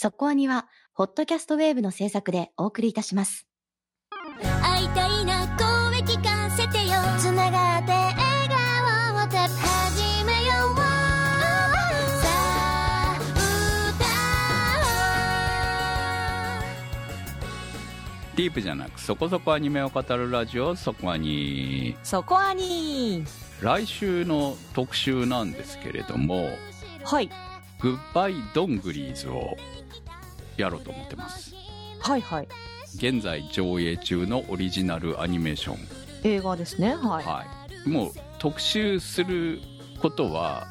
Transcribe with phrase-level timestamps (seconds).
[0.00, 3.48] そこアニは、ホットキャストウェーブの制作でお送りいたします。
[4.62, 6.94] 会いたいな声聞かせてよ。
[7.18, 8.16] つながって笑
[8.48, 10.82] 顔を始めようさ
[12.28, 13.18] あ
[18.36, 23.24] ディープじゃなくそこそこアニメを語るラジオそこアニそこアニ
[23.60, 26.50] 来週の特集なんですけれども
[27.02, 27.28] はい
[27.82, 29.56] 「グッバイドングリーズ」を
[30.58, 31.54] やろうと思ってます。
[32.00, 32.48] はいはい。
[32.96, 35.78] 現在上映中のオリジナルアニメーション。
[36.24, 36.94] 映画ですね。
[36.94, 37.44] はい、は
[37.86, 37.88] い。
[37.88, 39.60] もう特集する
[40.00, 40.66] ことは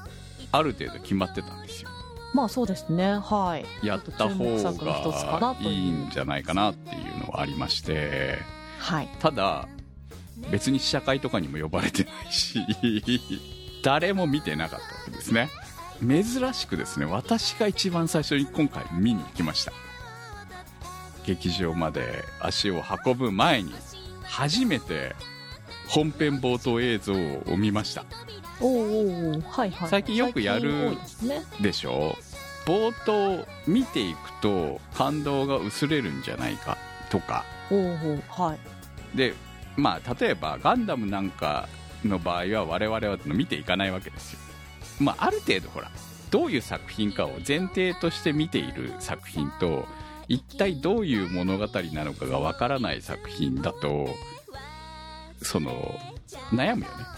[0.51, 1.89] ある程度決まってたんですよ。
[2.33, 3.17] まあそうですね。
[3.19, 3.85] はい。
[3.85, 8.39] やった方がいいんじゃないかなっていうのはありまして。
[8.79, 9.09] はい。
[9.19, 9.67] ただ
[10.51, 12.59] 別に試写会とかにも呼ばれてないし
[13.83, 15.49] 誰も見てなかったわけですね
[16.01, 19.71] 珍しくですね私が一番最初に今回見に行きました。
[21.25, 23.73] 劇場まで足を運ぶ前に
[24.23, 25.15] 初めて
[25.89, 28.05] 本編冒頭映像を見ました。
[28.61, 29.89] おうおはいはい。
[29.89, 30.97] 最近よくやる
[31.61, 32.15] でしょ？
[32.65, 36.77] 冒頭見ていくと感動が薄れるんじゃないか
[37.09, 37.45] とか。
[37.71, 39.17] おうおうはい。
[39.17, 39.33] で
[39.75, 41.67] まあ例えばガンダムなんか
[42.05, 44.39] の場合は我々は見ていかないわけですよ
[44.99, 45.91] まあある程度ほら
[46.31, 49.85] どういう作品かを前提として見ている作品と
[50.27, 54.09] 一体どういう物語なのかがわからない作品だと
[55.41, 55.71] その
[56.51, 57.17] 悩むよね。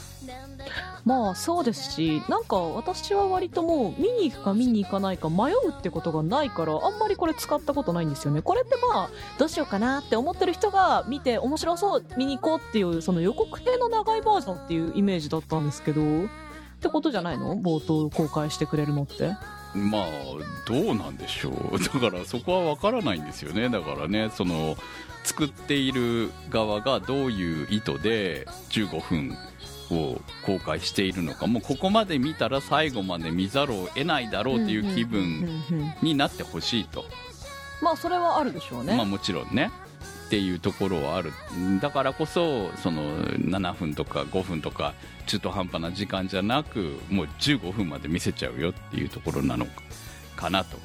[1.06, 8.42] まあそうですしなんか私は割ともう見に行くか見に行かないか迷うってことがないからあんまりこれ使ったことないんですよね。
[8.44, 16.02] これってまあどうしようかなって思ってる人が見て面白そう見に行こうっていうその予告編の長いバージョンっていうイメージだったんですけど。
[16.80, 17.58] ってことじゃないの？
[17.58, 19.36] 冒頭公開してくれるのって？
[19.76, 20.08] まあ
[20.66, 21.78] どうなんでしょう。
[21.78, 23.70] だからそこは分からないんですよね。
[23.70, 24.78] だからねその
[25.26, 29.38] 作っている側がどういう意図で15分
[29.92, 35.64] を公開しているのかもうここまで見たら最後まで見ざるを得ないだろうっていう気うん分
[36.02, 37.06] になってほしいと、
[37.82, 39.72] まあそれはあるでしょうね、まあもちろんね
[40.30, 41.34] っていうところはある。
[41.82, 44.94] だからこそその7分とか5分とか
[45.26, 49.66] 中途半端な時間じゃなくもう15分まで見せちゃうよっていうところなの
[50.36, 50.78] かなと。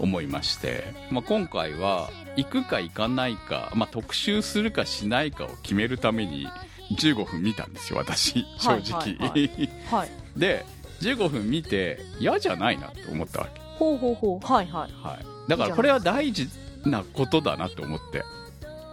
[0.00, 6.48] 思いまして、まあ、今回は行くか行かないか、まあ、特集するかしないかを決めるために
[6.96, 8.46] 15分見たんですよ私。
[8.56, 9.18] 正直、
[10.34, 10.64] で
[11.02, 13.60] 15分見て嫌じゃないなと思ったわけ。
[13.60, 14.46] ほうほうほう。
[14.46, 14.92] はいはい。
[15.06, 16.48] はい、だからこれは大事
[16.86, 18.22] なことだなと思って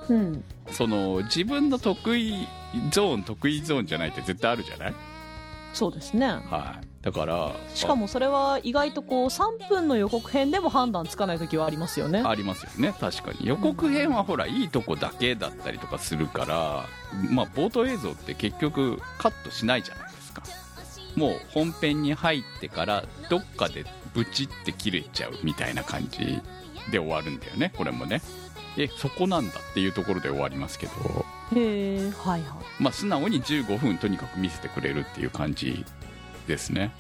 [0.10, 0.44] うん。
[0.72, 2.48] その自分の得意
[2.92, 4.94] ゾーン得意ゾーンじゃないって絶対あるじゃない、
[5.74, 6.28] そうですね。
[6.28, 12.22] はい、だからしかもそれは意外とこう3分の予告編でも判断つかない時はありますよね。
[12.22, 12.94] あありますよね。
[13.00, 13.48] 確かに。
[13.48, 16.86] 予告編はほらいいとこだけだったりとかするから
[17.32, 20.44] まあ冒頭映像って結局カットしないじゃないですか。
[21.16, 26.42] もう本編に入ってからどっかでブチって切れちゃうみたいな感じ
[26.92, 28.22] で終わるんだよねこれもね
[28.78, 31.26] えそこなんだっていうところで終わりますけど。
[31.56, 32.84] へえはいはい。
[32.84, 35.86] まあ、素直に15分とにかく見せてくれるっていう感じ
[36.48, 36.92] ですね。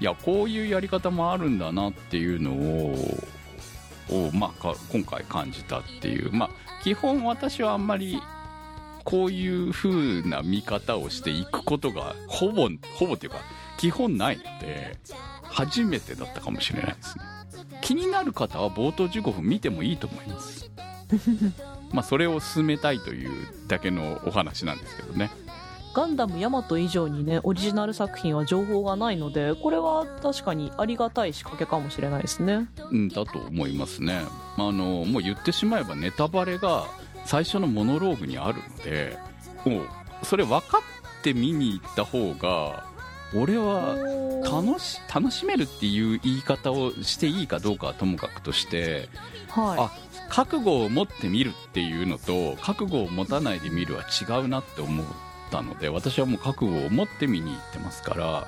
[0.00, 3.24] いやこういうやり方もあるんだなっていうのを
[4.08, 6.32] を、まあ、か今回感じたっていう。
[6.32, 6.50] まあ
[6.82, 8.20] 基本私はあんまり
[9.04, 13.38] こういう風な見方をしていくことがほぼほぼっていうか
[13.78, 14.96] 基本ないので
[15.42, 17.24] 初めてだったかもしれないですね
[17.80, 20.70] 気になる方は冒頭15分見てもいいと思います。
[21.92, 25.30] まあそれを進めたいというだけのお話なんですけどね。
[25.92, 32.68] ガンダムヤマト以上にねオリジナル作品は情報がないのでこれは確かにありがたい仕掛けかもしれないですね。
[32.90, 34.22] うんだと思いますね。
[34.56, 36.86] あのもう言ってしまえばネタバレが
[37.24, 39.18] 最初のモノローグにあるので
[39.64, 39.88] もう
[40.22, 42.84] それ分かって見に行った方が
[43.34, 43.96] 俺は
[44.42, 49.08] 楽し楽しめるっていう言い方をしていいかどうかはともかくとして
[49.48, 55.06] はあ覚悟を持って見るっていうのと覚悟を持たないで見るは違うなって思っ
[55.50, 58.46] たので私はもう覚悟を持って見に行ってますから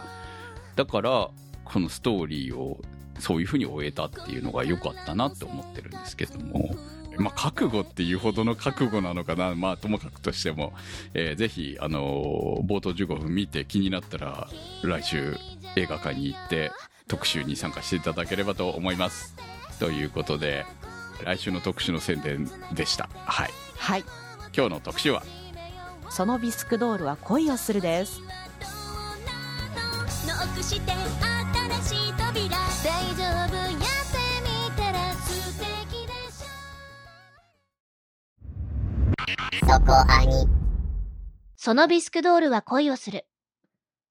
[0.76, 1.28] だから
[1.64, 2.80] このストーリーを
[3.18, 6.74] そういうふうに終えたっていうのが良かったなって思ってるんですけども。
[7.18, 10.72] まあ、覚悟っていうほどの覚悟なのかな、まあ、ともかくとしても、
[11.14, 14.48] えーぜひ、あのー冒頭15分見て気になったら、
[14.82, 15.36] 来週
[15.76, 16.70] 映画館に行って
[17.08, 19.34] 特集に参加していただければと思います。
[19.78, 20.64] ということで、
[21.24, 23.08] 来週の特集の宣伝でした。
[23.14, 23.48] はい。
[23.48, 24.04] いはい
[24.54, 25.22] 今日の特集は、
[26.10, 28.20] そのビスクドールは恋をするです
[30.28, 30.92] ノックして
[31.82, 33.61] 新しい扉大丈夫
[39.66, 40.48] 男兄。
[41.56, 43.26] そのビスクドールは恋をする。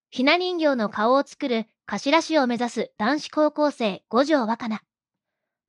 [0.09, 4.81] ひな人形の顔を作る頭師を目指す男子高校生五条若菜。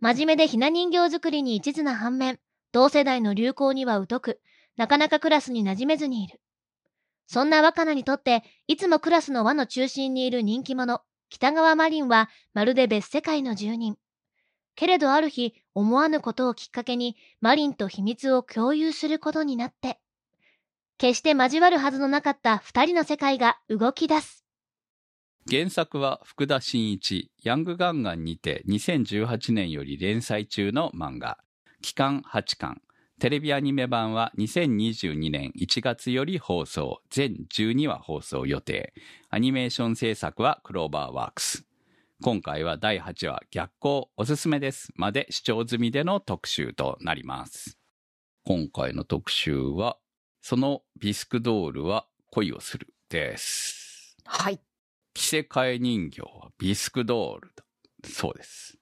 [0.00, 2.38] 真面目でひな人形作りに一途な反面、
[2.72, 4.40] 同世代の流行には疎く、
[4.76, 6.40] なかなかクラスに馴染めずにいる。
[7.26, 13.96] そんな若菜にとって、いつもクラスの輪の中心にいる人気者、北川マリンはまるで別世界の住人。
[14.74, 19.98] けれどある日、思わぬことをきっかけに、マリンと秘密を共有することになって、
[20.98, 24.44] 決して交わるはずのなかった二人の世界が動き出す。
[25.50, 31.38] 原作は福田真一、ヤングガンガンにて2018年より連載中の漫画。
[31.80, 32.80] 期間8巻。
[33.18, 37.02] テレビアニメ版は2022年1月より放送。
[37.10, 38.94] 全12話放送予定。
[39.30, 41.64] アニメーション制作はクローバーワークス。
[42.22, 47.78] 今回は第8話逆光おすすめですまで視聴済みでの特集となります。
[48.44, 49.96] 今回の特集は、
[50.40, 54.16] そのビスクドールは恋をするです。
[54.24, 54.60] はい。
[55.14, 57.64] 着せ替え人形はビスクドールだ。
[58.08, 58.78] そうです。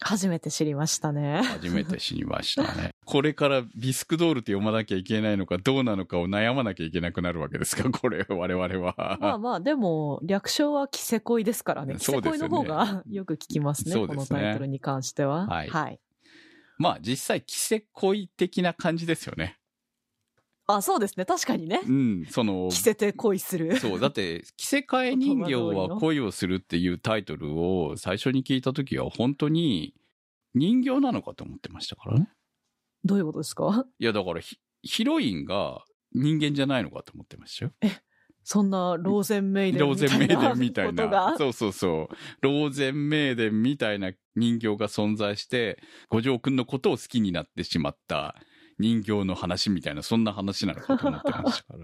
[0.00, 1.42] 初めて知りましたね。
[1.42, 2.94] 初めて知りましたね。
[3.04, 7.90] これからビスクドールって読まなきゃいけないのかどうなのかを悩まなきゃいけなくなるわけですか？
[7.90, 9.18] これ、我々は。
[9.20, 11.94] まあまあ、でも、略称はキセ恋ですからね。
[11.94, 13.92] キ セそうですよね恋の方がよく聞きますね。
[13.92, 15.46] すねこのタイトルに関しては。
[15.46, 16.00] はいはい。
[16.78, 19.58] まあ実際着せ恋的な感じですよね。
[20.68, 21.24] あ、そうですね。
[21.24, 21.80] 確かにね。
[21.84, 23.76] うん、その、着せて恋する。
[23.78, 29.94] そう、だって、着せ替え人形は 恋をするっていうタイトルを最初に聞いた時は本当に
[30.54, 32.28] 人形なのかと思ってましたからね。
[33.02, 33.86] どういうことですか？
[33.98, 37.72] いや、だからヒヒロインが人間じゃないのかと思ってましたよ。
[38.44, 41.36] そんな、ローゼンメイデンローゼンメイデみたいなンみたいな。
[41.36, 42.16] そうそうそう。
[42.40, 48.36] ローゼンメイデンみたいな人形が存在して、五条くんのことを好きになってしまった
[48.78, 51.74] 人形の話みたいな、そんな話なのかと思ってました。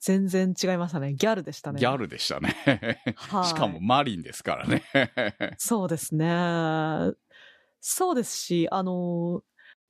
[0.00, 1.14] 全然違いましたね。
[1.14, 1.80] ギャルでしたね。
[1.80, 3.00] ギャルでしたね。
[3.16, 4.82] はいしかもマリンですからね。
[5.56, 7.14] そうですね。
[7.80, 9.42] そうですし、あの、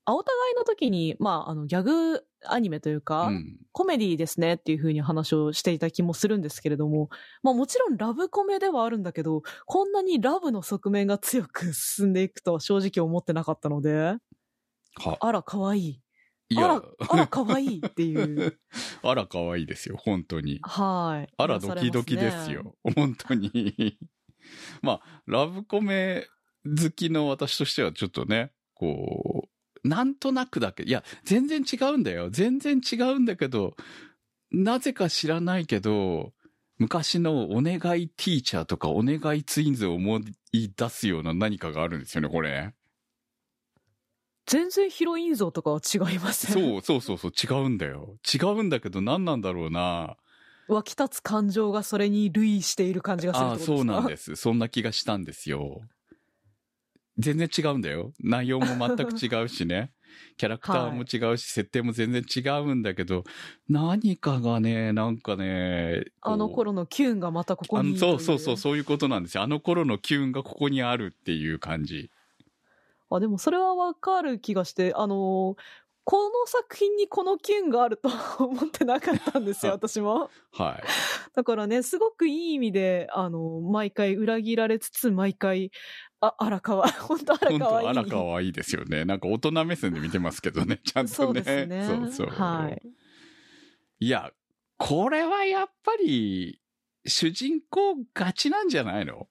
[0.04, 3.56] あお互いの時に、まあ、あの、ギャグアニメというか、うん。
[3.72, 7.08] コメディですねっていう風に話をしていた気もするんですけれども、
[7.42, 14.14] まあもちろんラブコメではあるんだけど、こんなにラブの側面が強く進んでいくとは正直思ってなかったので、
[14.96, 16.00] は、あら、可愛い。
[16.50, 18.58] いあらや、、あら、可愛いっていう。
[19.02, 20.60] あら可愛いですよ、本当に。
[20.62, 21.32] はい。
[21.36, 22.76] あらドキドキですよ。
[22.94, 23.98] 本当に。
[24.82, 26.26] まあ、ラブコメ
[26.64, 29.48] 好きの私としてはちょっとね、こ
[29.84, 32.30] う、なんとなくだけ、いや、全然違うんだよ。
[32.30, 33.76] 全然違うんだけど、
[34.50, 36.32] なぜか知らないけど、
[36.78, 40.20] 昔のお願いティーチャーとかお願いツインズを思
[40.52, 42.74] い出すような何かがあるんですよね、これ。
[44.46, 48.16] 全然ヒロイン像とかは違いますそうそうそうそう、違うんだよ。
[48.32, 50.16] 違うんだけど何なんだろうな。
[50.68, 54.36] 湧き立つ感情がそれに類している感じがするあそうなんです。
[54.36, 55.80] そんな気がしたんですよ。
[57.18, 58.12] 全然違うんだよ。
[58.20, 59.92] 内容も全く違うしね。
[60.36, 63.24] キャラクターも違うし、設定も全然違うんだけど、
[63.68, 69.42] 何かがね、なんかね、あの頃のキュンがまたここあにのそうそうそう、そういうことなんですよ。
[69.42, 72.10] あの頃のキュンがここにあるっていう感じ。
[73.16, 75.62] あ、でもそれはわかる気がして、あのー
[76.06, 80.30] この作品にこのキュンがあるとは 思ってなかったんですよ、私も。
[80.52, 80.84] はい。
[81.34, 85.70] だからね、すごくいい意味で、あのー毎回裏切られつつ、毎回、
[86.20, 87.94] あ、あらかわいい、本当あら本かわいい。
[87.94, 89.06] 当あら可愛いですよね。
[89.06, 91.14] なんか大人目線で見てますけどね、 ちゃんとね。
[91.16, 91.86] そうですね。
[91.86, 92.26] そうそう。
[92.28, 92.86] はい。
[94.00, 94.30] いや、
[94.76, 96.60] これはやっぱり、
[97.06, 99.26] 主人公ガチなんじゃないの？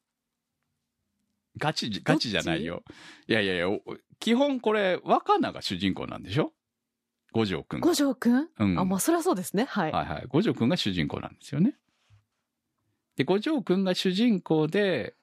[1.58, 2.84] ガチ、ガチじゃないよ。
[3.28, 3.82] いやいやいや、お
[4.20, 6.54] 基本これ、若菜が主人公なんでしょ？
[7.34, 7.88] 五条くんが。
[7.88, 8.80] 五条くん、うん。
[8.80, 9.66] あ、まあ、そりゃそうですね。
[9.66, 9.92] はい。
[9.92, 10.26] はいはい。
[10.28, 11.76] 五条くんが主人公なんですよね。
[13.16, 15.16] で、五条くんが主人公で、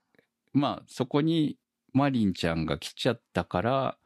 [0.52, 1.56] まあ、そこに
[1.92, 3.98] マリンちゃんが来ちゃったから、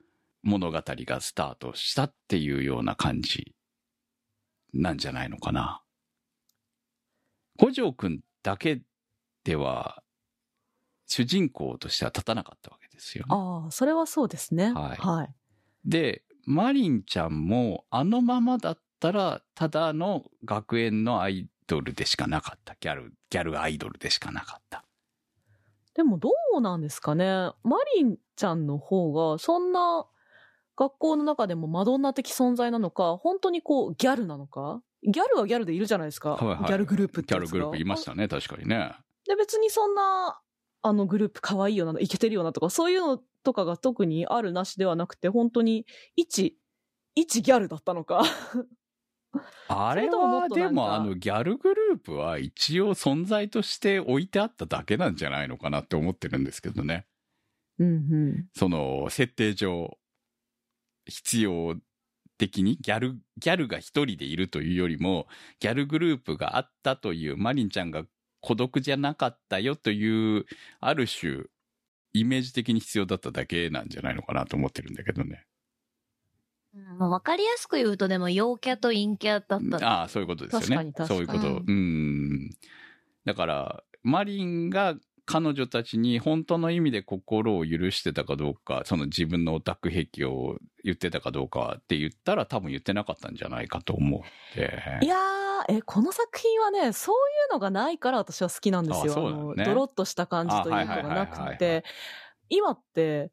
[0.43, 3.55] 物語がスタートしたっていうような感じ
[4.75, 5.83] なんじゃないのかな。
[7.57, 8.83] 五条くんだけ
[9.45, 10.03] では、
[11.07, 13.29] 主人公としては立たなかったわけですよね。
[13.31, 14.73] ああ、それはそうですね。
[14.73, 15.35] はいはい。
[15.85, 22.77] で、マリンちゃんもあのままだったら、ただの学園のアイドルでしかなかった。
[22.81, 24.85] ギャル、ギャルアイドルでしかなかった。
[25.95, 27.25] でもどうなんですかね。
[27.63, 30.07] マリンちゃんの方が、そんな
[30.77, 34.83] 学校の中でもマドンナ的存在なのか、本当にこうギャルなのか。
[35.07, 36.33] ギャルはギャルでいるじゃないですか。
[36.33, 38.93] はいはいギャルグループってギャルグループいましたね、確かにね。
[39.27, 40.41] で、別にそんな、
[40.87, 46.59] あのグループ可愛いよな、イケてるよなとか、そういうのとかが特にあるなしではなくて、本当に一
[47.15, 48.23] 一ギャルだったのか。
[49.67, 57.07] あれはでもあのギャルグループは一応存在として置いてあっただけなんじゃないのかなって思ってるんですけどね。
[57.79, 57.91] うんう
[58.39, 58.47] ん。
[58.55, 59.97] その設定上
[61.07, 61.77] 必要
[62.37, 65.29] 的にギャル、ギャルが一人でいるというよりも、
[65.61, 68.05] ギャルグループがあったという、マリンちゃんが
[68.45, 70.45] 孤独じゃなかったよという、
[70.79, 71.45] ある種、
[72.13, 75.47] イメージ的に必要だっただけなんじゃないのかなと思ってるんだけどね。
[76.75, 79.89] うんまあ、わかりやすく言うとでも陽キャと陰キャだった。
[79.89, 80.67] ああ、そういうことですよね。
[80.67, 81.55] 確かに確かにそういうこと。
[81.57, 82.51] ううん。
[83.25, 84.95] だから、マリンが
[85.27, 94.79] 彼女たちに本当の意味で心を許してたかどうか、その自分のオタク癖を言ってたかどうかって言ったら多分言ってなかったんじゃないかと思って。
[95.03, 97.19] いやー、え、この作品はね、そうい
[97.51, 99.15] うのがないから私は好きなんですよ。
[99.17, 99.21] あ
[99.57, 101.85] ねのドロッとした感じというのがなくて、
[102.51, 103.33] 今って、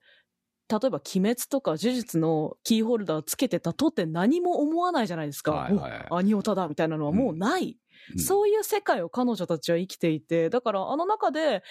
[0.70, 5.52] 例えば鬼滅とか呪術のキーホルダーつけてたとって何も思わないじゃないですか。
[5.52, 7.78] はいはいおアニオタだみたいなのはもうない。
[8.14, 11.64] うんそういう世界を彼女たちは生きていて、だからあの中で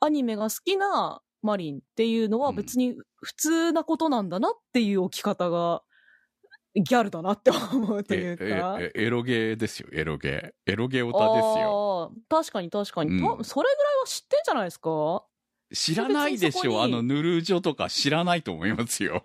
[0.00, 5.82] アニメが好きなマリンっていうのは別に普通なことなんだなっていう置き方が、
[6.74, 8.78] ギャルだなって思うというか。
[8.80, 10.72] ええエロゲーですよ、エロゲー。
[10.72, 12.12] エロゲーオタですよ。
[12.28, 15.24] 確かに確かに、うんたそれぐらいは知ってんじゃないですか？
[15.74, 19.24] 知らないでしょ、あの、ヌルジョとか知らないと思いますよ。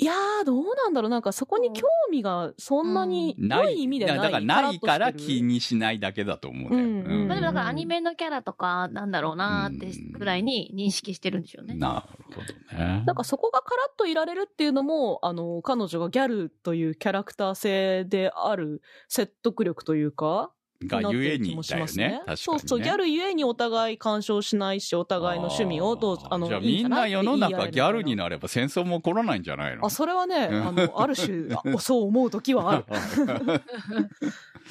[0.00, 4.16] いやー、どうなんだろうなんかそこに興味がそんなに良い意味でない。
[4.18, 6.82] だからないから気にしないだけだと思うね。
[6.82, 11.74] うんだからアニメのキャラとかなんだろうなーってくらいに認識してるんでしょうね。
[11.74, 13.02] なるほどね。
[13.06, 20.52] なんかそこがカラッといられるっていうのも、あの、彼女がギャルというキャラクター性である説得力というか、
[20.86, 22.04] がゆえになってる気もしだよますね。
[22.04, 22.36] 確かに、ね。
[22.36, 29.86] そうそう、ギャルゆえにお互い干渉しないし、お互いの趣味をどう、あの、じゃあみんな世の中ギャルにななれば戦争も起こらないんじゃないの？
[29.86, 32.84] あ、それはね、うんあの、ある種、あそう思う時はある。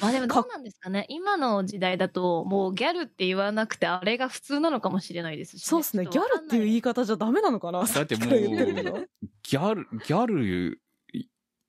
[0.00, 1.06] まあでもどうなんですかね。
[1.08, 6.06] 今の時代だともうギャルって言わなくてあれが普通なのかもしれないですし、そうですね。
[6.06, 7.82] ギャルっていう言い方じゃダメなのかな？
[7.84, 8.28] だってもう。
[9.42, 10.80] ギャル、ギャル、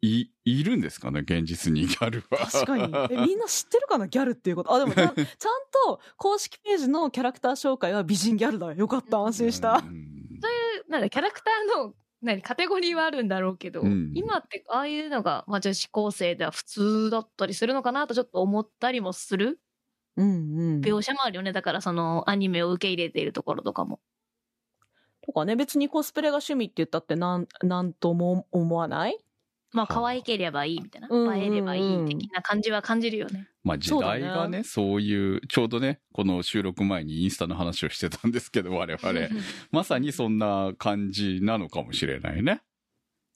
[0.02, 2.48] い、いいるんですかね現実にギャルは。
[2.50, 2.84] 確かに。
[3.12, 4.74] え、みんな知ってるかなギャルっていうこと。
[4.74, 5.26] あ、でもちゃん、 ちゃん
[5.86, 8.74] と公式ページのキャラクター紹介は美人ギャルだ。
[8.74, 9.20] よかった。
[9.20, 9.84] 安心した。
[9.86, 10.20] うん
[10.88, 19.60] なんだ、キャラクターの、何、カテゴリーはあるんだろうけど、うん今ってああいうのが、まあ女子高生では普通だったりするのかなとちょっと思ったりもする
[20.18, 20.82] うんうん。
[20.82, 21.54] 描写もあるよね。
[21.54, 24.00] だからそのアニメを受け入れているところとかも。
[25.22, 29.18] とかね、別にコスプレが趣味って言ったってなん、なんとも思わない？
[29.72, 31.08] まあ可愛ければいいみたいな。
[31.10, 33.48] うんうんうん映えればいい的な感じは感じるよね。
[33.64, 39.28] まあ時代がね、そういう、ちょうどね、この収録前にインスタの話をしてたんですけど、我々。
[39.72, 42.62] まさにそんな感じなのかもしれないね。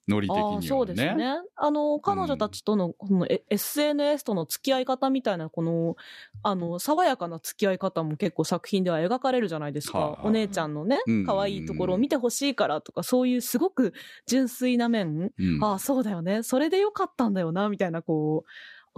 [0.07, 0.55] ノリ的にはね。
[0.55, 1.35] ああそうですね。
[1.55, 5.95] あの、彼女たちとの、このえ SNS との付き合い方みたいな、この、
[6.43, 9.99] あの、爽やかな付き合い方も結構作品では描かれるじゃないですか。
[9.99, 13.93] はあお姉ちゃんのねうん、可愛いところを見てほしいからとか、そういうすごく
[14.25, 16.43] 純粋な面、うんああ、そうだよね。
[16.43, 18.49] それでよかったんだよな、みたいな、こう、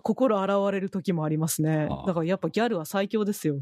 [0.01, 3.61] 心洗われる時もありますねだからやっぱギャルは最強ですよ。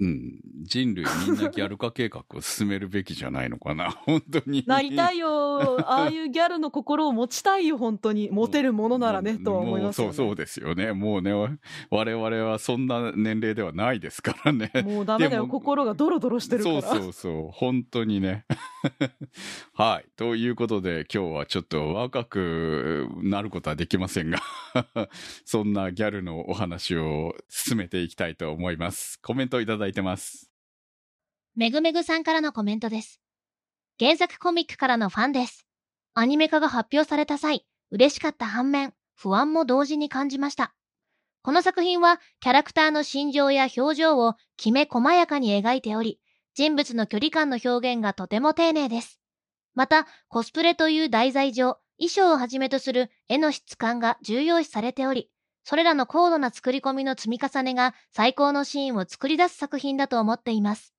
[0.00, 0.40] うん。
[0.62, 3.90] 人類みんなギャル化計画を進めるべきじゃないのかな。
[4.06, 4.64] 本当に。
[4.66, 5.80] なりたいよ。
[5.88, 8.28] ああいうギャルの心を持ちたいよ、本当に。
[8.32, 10.12] 持てるものならね、とは思いますよ、ね。
[10.14, 10.92] そうそうですよね。
[10.92, 11.32] もうね、
[11.90, 14.72] 我々はそんな年齢ではないですからね。
[14.84, 16.82] もうダメだよ、心がドロドロしてるから。
[16.82, 17.50] そうそうそう。
[17.52, 18.46] 本当にね。
[19.74, 20.08] はい。
[20.16, 24.38] ということで、今日はちょっと若くなることはできませんが、
[25.44, 29.20] そんなギャルのお話を進めていきたいと思います。
[29.22, 30.50] コメントいただいてます。
[31.54, 33.20] めぐめぐさんからのコメントです。
[34.00, 35.66] 原作コミックからのファンです。
[36.14, 40.74] アニメ化が発表された際、嬉しかった反面、不安も同時に感じました。
[41.42, 46.18] この作品は、キャラクターの心情や表情をきめ細やかに描いており、
[46.54, 49.20] 人物の距離感の表現がとても丁寧です。
[49.74, 55.30] また、コスプレという題材上、衣装をはじめとする絵の質感が重要視されており、
[55.64, 60.94] それらの高度な作り込みの積み重ねが最高のシーンを作り出す作品だと思っています。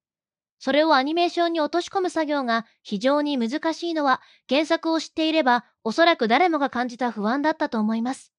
[0.59, 8.33] それをアニメーションに落とし込む作業が非常に難しいのは原作を知っていればおそらく誰もが感じた不安だったと思います。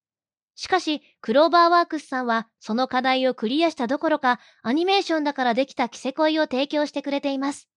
[0.56, 7.68] しかし、クローバーワークスさんはその課題をクリアしたどころかアニメーションだからできた着せ恋を提供してくれています。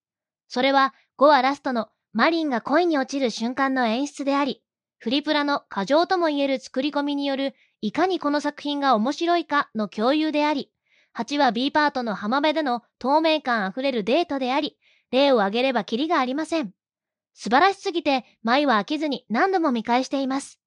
[0.48, 4.64] それは5話ラストのマリンが恋に落ちる瞬間の演出であり、
[4.98, 10.72] フリプラの過剰とも言える作り込みによるいかにこの作品が面白いかの共有であり、
[11.18, 14.78] 8話 B パートの浜辺での透明感あふれるデートであり、
[15.12, 16.72] 例を挙げればキリがありません。
[17.34, 20.60] 素晴らしすぎて、前は飽きずに何度も見返しています。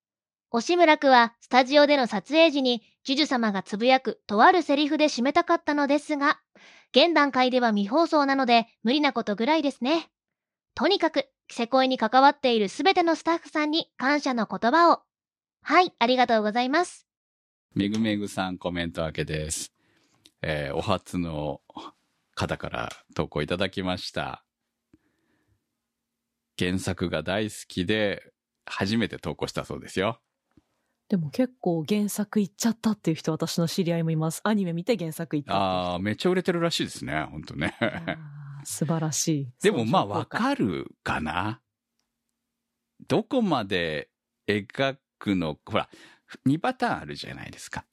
[0.50, 6.40] 押村区はスタジオでの撮影時に、ジュジュ様がつぶやくとあるセリフで締めたかったのですが、
[6.92, 10.10] 現段階では未放送なので無理なことぐらいですね。
[10.74, 15.00] とにかく、キセ恋に関わっているすべてのスタッフさんに感謝の言葉を。
[15.64, 17.06] はい、ありがとうございます。
[17.74, 19.72] めぐめぐさんコメント明けです。
[20.42, 21.60] えーお初の
[22.34, 24.44] 方から投稿いただきました。
[26.58, 28.32] 原作が大好きで、
[28.66, 30.20] 初めて投稿したそうですよ。
[31.08, 34.40] でも結構原作行っちゃったっていう人私の知り合いもいます。
[34.44, 37.76] アニメ見て原作行ったああ、めっちゃ売れてるらしいですね、本当ね。
[38.64, 39.48] 素晴らしい。
[39.62, 41.60] でもまあわかるかな？
[43.08, 44.08] どこまで
[44.48, 45.88] 描くの、ほら、
[46.46, 47.84] 2パターンあるじゃないですか。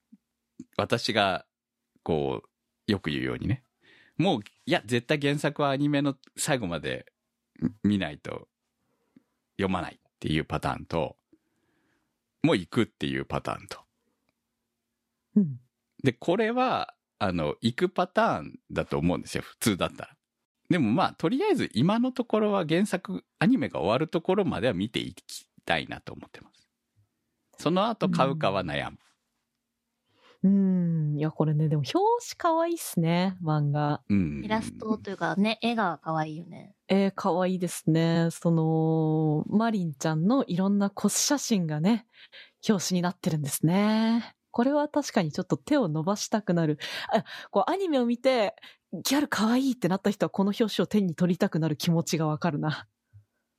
[0.78, 1.46] 私が、
[2.02, 2.42] こ
[2.88, 3.64] う、よく言うようにね。
[4.18, 7.06] もう、いや、絶対原作はアニメの最後まで
[7.84, 8.48] 見ないと
[9.58, 11.18] 読まないっていうパターンと、
[12.42, 13.80] もう行くっていうパターンと。
[15.36, 15.60] うん。
[16.04, 20.16] で、これは、あの、行くパターンだと思うんですよ、普通だったら。
[20.70, 26.59] でもまあ、とりあえず今のところは原作、アニメが終わるところまでは見ていきたいなと思ってます。
[27.60, 28.98] その後買うかは悩む。
[30.42, 31.18] うん。
[31.18, 34.02] いや、これね、でも表紙可愛いっすね、漫画。
[34.08, 34.42] うん。
[34.44, 36.74] イラストというかね、絵が可愛いよね。
[36.88, 38.30] えー、可愛いですね。
[38.32, 42.06] その、マリンちゃんのいろんな骨写真がね、
[42.68, 44.34] 表紙になってるんですね。
[44.52, 46.80] これは確かにちょっと手を伸ばしたくなる。
[47.14, 48.56] あ、こうアニメを見て、
[48.94, 52.88] ギャル可愛いってなった人はこの表紙を手に取りたくなる気持ちがわかるな。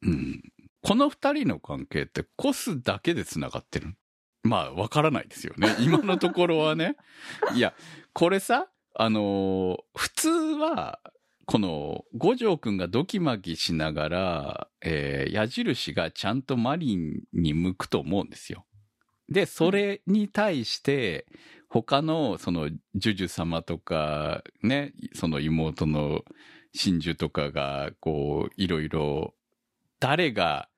[0.02, 0.42] うん。
[0.82, 3.94] この二人の関係ってコスだけで繋がってる？
[4.42, 5.68] まあ、わからないですよね。
[5.80, 6.96] 今のところはね。
[7.54, 7.74] いや、
[8.12, 11.00] これさ、あのー普通は、
[11.46, 18.64] この五条くんがドキマキしながら、えー矢印がちゃんとマリンに向くと思うんですよ。
[19.28, 21.26] で、それに対して、
[21.68, 26.24] 他の、その、ジュジュ様とか、ね、その妹の
[26.72, 29.34] 真珠とかが、こう、いろいろ、
[30.00, 30.69] 誰が、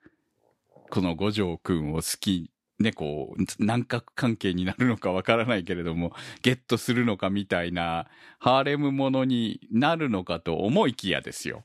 [0.92, 11.64] この五条くんを好き、ね、こう、南角関係になるのかわからないけれども、ゲットするのかみたいな、ハーレムものになるのかと思いきやですよ。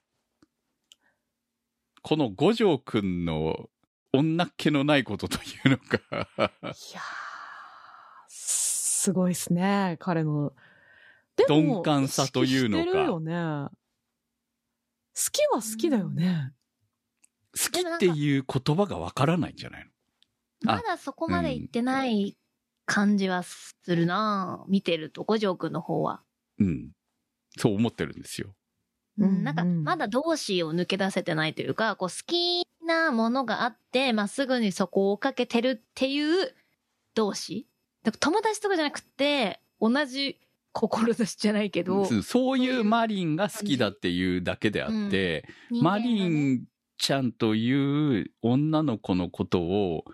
[2.03, 3.69] この五条くんの
[4.13, 6.71] 女っ気のないことというのか、いやー、
[8.29, 10.53] すごいですね、彼の。
[11.35, 13.19] でも鈍感さというのか。
[15.13, 16.53] 好きは好きだよね。
[17.57, 19.89] 好きっていう言葉がわからないんじゃない
[20.63, 20.73] の？
[20.73, 22.37] あまだそこまで行ってない
[22.85, 26.21] 感じはするな、見てると、五条くんの方は。
[26.59, 26.91] うん。
[27.57, 28.55] そう思ってるんですよ。
[29.17, 36.55] うん、なんか、まだ同志を抜け出せてないというか、こう、好きなものがあって、まあ、すぐにそこを追っかけてるっていう
[37.13, 37.67] 同志。
[38.03, 40.39] だから友達とかじゃなくて、同じ
[40.71, 45.47] 志じゃないけど、そうそういうマリンが好きだっていうだけであって、
[45.81, 46.63] マリン
[46.97, 50.05] ちゃんという女の子のことを、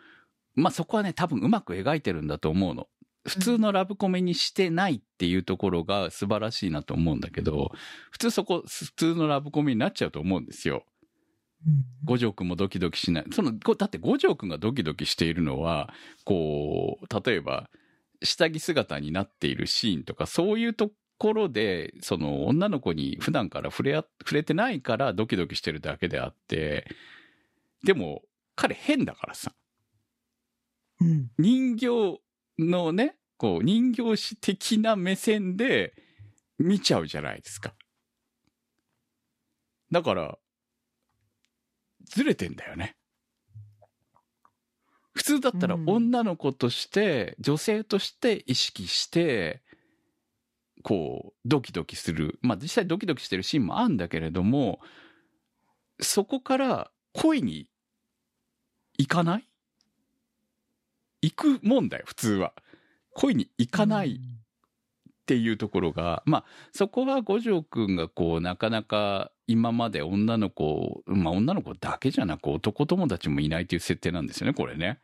[0.56, 2.88] まあそこはね、多分うまく描いてるんだと思うの。
[3.26, 7.72] 普通のラブコメにしてないっていうところが素晴らしいなと思うんだけど、
[8.12, 10.86] 普通そこ、普通のラブコメになっちゃうと思うんですよ。
[11.66, 13.26] うん五条くんもドキドキしない。
[13.32, 15.94] その、ごだって五条くんがドキドキしているのは、
[16.26, 17.70] こう、例えば、
[18.22, 26.88] 下着姿になっているシーンとか、そういうところで、その女の子に普段から触れあ、触れてないからドキドキしてるだけであって、
[27.84, 28.24] でも、
[28.56, 29.54] 彼変だからさ、
[31.02, 31.32] うん。
[31.38, 31.88] 人形
[32.60, 35.94] のね、こう、人形師的な目線で
[36.58, 37.74] 見ちゃうじゃないですか。
[39.92, 40.38] だから、
[42.06, 42.96] ずれてんだよね。
[45.14, 49.62] 普通だったらうん女の子として、女性として意識して、
[50.84, 52.38] こう、ドキドキする。
[52.42, 54.80] まあ実際ドキドキしてるシーンもあるんだけれども、
[56.00, 57.70] そこから恋に
[58.98, 59.48] 行かない？
[61.22, 62.54] 行くもんだよ、普通は。
[63.14, 75.00] 恋に行かないっていうところが、まあ、そこは五条くんがこう、なかなか今まで女の子、まあ女の子だけじゃなく男友達もいないという設定なんですよね、これね。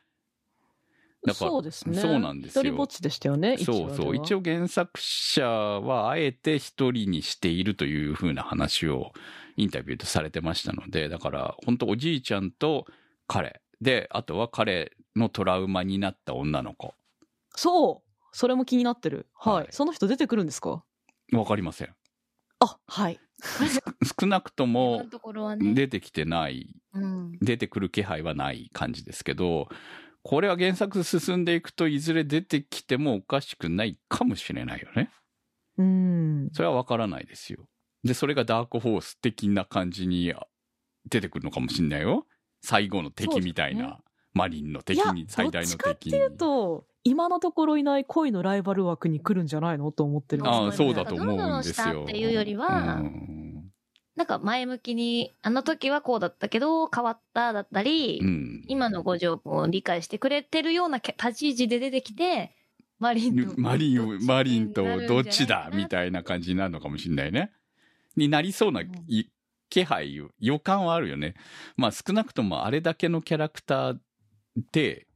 [1.26, 2.00] だからそうですね。
[2.00, 4.16] そうなんですよ一人ぼっちでしたよね、そうそう。
[4.16, 4.38] 一応。
[4.40, 9.12] 応原作者はあえて一人にしているというふうな話を
[9.58, 12.86] インタビューでされてましたので、だから本当おじいちゃんと
[13.28, 16.94] 彼で、あとは彼のトラウマになった女の子。
[17.56, 19.28] そうそれも気になってる。
[19.34, 19.54] はい。
[19.56, 20.84] はいその人出てくるんですか？
[21.34, 21.90] わかりません。
[22.60, 23.20] あ、はい。
[24.20, 25.04] 少なくと今も。
[25.74, 27.38] 出てきてない、うん。
[27.42, 29.70] 出てくる気配はない感じですけど、
[30.24, 35.10] これは原作進んでいくといずれ出てきてもおかしくないかもしれないよね。
[35.78, 36.50] うん。
[36.52, 37.68] それはわからないですよ。
[38.04, 40.34] で、それがダークホース的な感じに
[41.10, 42.26] 出てくるのかもしれないよ。
[42.62, 44.04] 最後の敵みたいな、そうで
[44.34, 46.20] マリンの敵に最大のどっちかって敵に。
[46.20, 49.92] いうと、今のところいない恋のライバル枠に来るんじゃないの？
[49.94, 52.04] と思ってるああ、そうだと思うんですよ。
[52.04, 53.39] っていうよりはうん
[54.20, 62.54] なんか前向きに、あの時はこうだったけど、変わっただったり、うん今の五条君を理解してくれてるようなけ立ち位置で出てきて、
[63.00, 63.54] マリンと。
[63.58, 67.54] マリン、 マリンとどっちだみいたいな感じになるのかもしれないね。
[68.18, 68.82] になりそうな、
[69.70, 71.36] 気配、予感はあるよね。
[71.78, 74.00] まあ少なくともあれだけのキャラクター
[74.74, 75.08] で、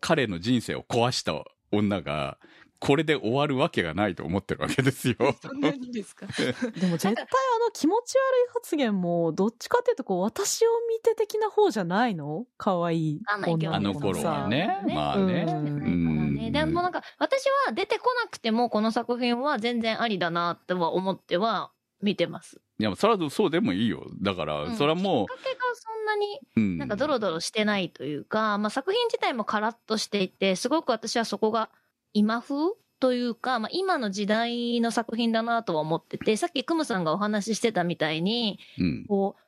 [0.00, 2.38] 彼の人生を壊した女が、
[2.86, 5.16] これで終わるわけがないと思ってるわけですよ。
[5.42, 6.26] そんなにですか？
[6.36, 8.18] でも絶対あの気持ち悪
[8.50, 12.46] い発言も、どっちかっていうとこう、私を見て的な方じゃないの？
[12.56, 14.78] 可愛いわかんないけどあの子頃はね。
[14.86, 15.44] ねまあね。
[15.48, 22.60] うんうんでもなんか、私は出てこなくても、この作品は全然ありだなっては思っては見てます。
[22.78, 24.06] いや、それはそうでもいいよ。
[24.22, 26.78] だから、うんそれはもきっかけがそんなにう、うん。
[26.78, 31.68] なんかドロドロしてないというか、まあ作品自体もカラッとしていて、すごく私はそこが
[32.16, 39.04] 今風というか、まあ今の時代の作品だなとは思ってて、さっきクムさんがお話ししてたみたいに、うん。
[39.06, 39.42] こう、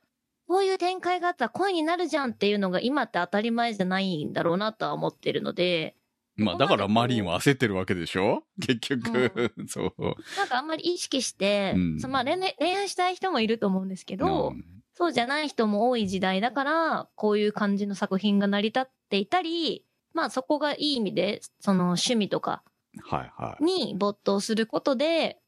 [0.47, 5.95] こういう展開があったら恋になるじゃんっていうのが今って当たり前じゃないんだろうなとは思ってるので、
[6.35, 8.43] まあ、だからマリンは焦ってるわけでしょ？
[8.61, 10.15] 結局、 そう。
[10.37, 11.99] なんかあんまり意識して、うん。
[11.99, 14.63] そまあ恋愛恋愛したい人もいると思うんですけど、うん。
[14.93, 19.85] そうじゃない人も多い時代だから、こういう感じの作品が成り立っていたり、
[20.19, 22.61] まあそこがいい意味で、その趣味とか
[23.05, 23.63] はいはい。
[23.63, 25.39] に没頭することで、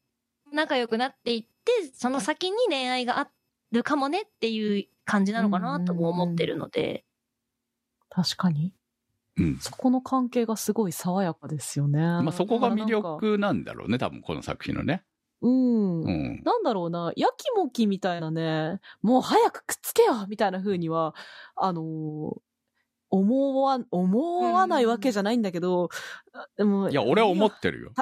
[0.50, 3.28] 仲良くなっていって、その先に恋愛があ
[3.70, 7.04] るかもねっていう感じなのかなとも思ってるので、
[8.08, 8.72] 確かに。
[9.36, 9.58] うん。
[9.58, 12.00] そこの関係がすごい爽やかですよね。
[12.00, 15.02] まあ、そこが魅力なんだろうね、多分この作品のね。
[15.42, 16.02] うん。
[16.02, 16.42] うん。
[16.44, 21.14] なんだろうな、やきもきみたいなね、もう早くくっつけよみたいな風には、
[21.56, 22.40] あのー
[23.12, 25.90] 思わ、思わないわけじゃないんだけど、
[26.56, 27.92] でも、いや、俺は思ってるよ。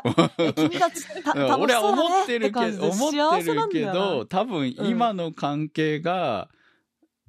[0.54, 6.48] 君た 楽しそうだね俺は思ってるけど、感じで思って幸せなるけど、多分今の関係が、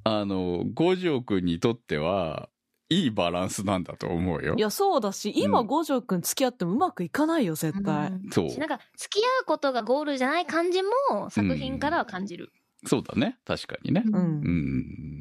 [0.04, 2.50] あの、五条くんにとっては、
[2.90, 4.62] いいバランスなんだと思うよい。
[4.62, 8.10] や、そうだし、今、うん五条くん付き合ってもうまくいかないよ、絶対。
[8.10, 8.60] うんそう。
[8.60, 12.52] なんか付き合うことがゴールじゃない感じも作品からは感じる。
[12.86, 13.38] そうだね。
[13.46, 14.04] 確かにね。
[14.06, 15.21] うんうん。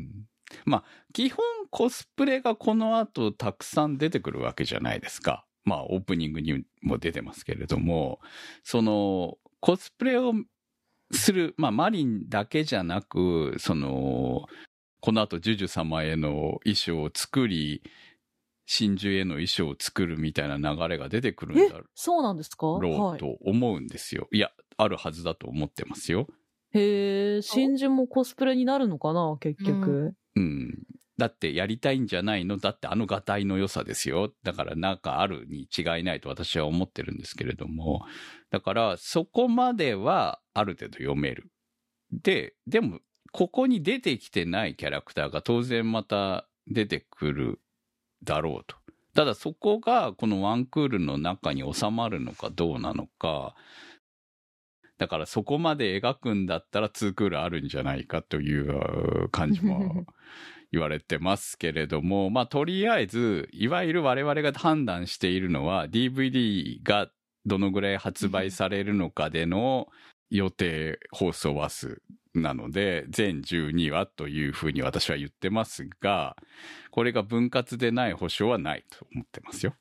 [0.64, 5.44] まあ、基本コスプレがこの後たくさん出てくるわけじゃないですか。
[5.64, 8.20] まあ、オープニングにも出てますけれども、
[8.64, 10.32] その、コスプレを
[11.12, 14.46] する、まあ、マリンだけじゃなく、その、
[15.00, 17.82] この後、ジュジュ様への衣装を作り、
[18.66, 21.84] 真珠への衣装を作るみたいな流れが出てくるんだろ。
[23.14, 24.28] うと思うんですよ。
[24.32, 26.28] いや、あるはずだと思ってますよ。
[26.72, 30.14] へえ、真珠もコスプレになるのかな、結局。
[30.36, 30.78] うん。
[31.18, 32.56] だってやりたいんじゃないの？
[32.56, 34.32] だってあのガタイの良さですよ。
[34.42, 38.06] だからなんかあるに違いないと私は思ってるんですけれども。
[38.50, 41.50] だからそこまではある程度読める。
[42.10, 43.00] で、でも
[43.32, 47.60] ここに出てきてないキャラクターが当然また出てくる
[48.24, 48.76] だろうと。
[49.14, 53.54] ただそこがこのワンクールの中に収まるのかどうなのか。
[55.00, 60.04] だからそこまで描くんだったら2クールあるんじゃないかという感じも
[60.72, 67.10] 言われてますけれども、まあとりあえず、いわゆる我々が判断しているのは DVD が
[67.46, 69.88] どのぐらい発売されるのかでの
[70.28, 72.02] 予定放送話数
[72.34, 76.36] なので、全12話というふうに私は言ってますが、
[76.90, 79.74] これが分割でない保証はないと思ってますよ。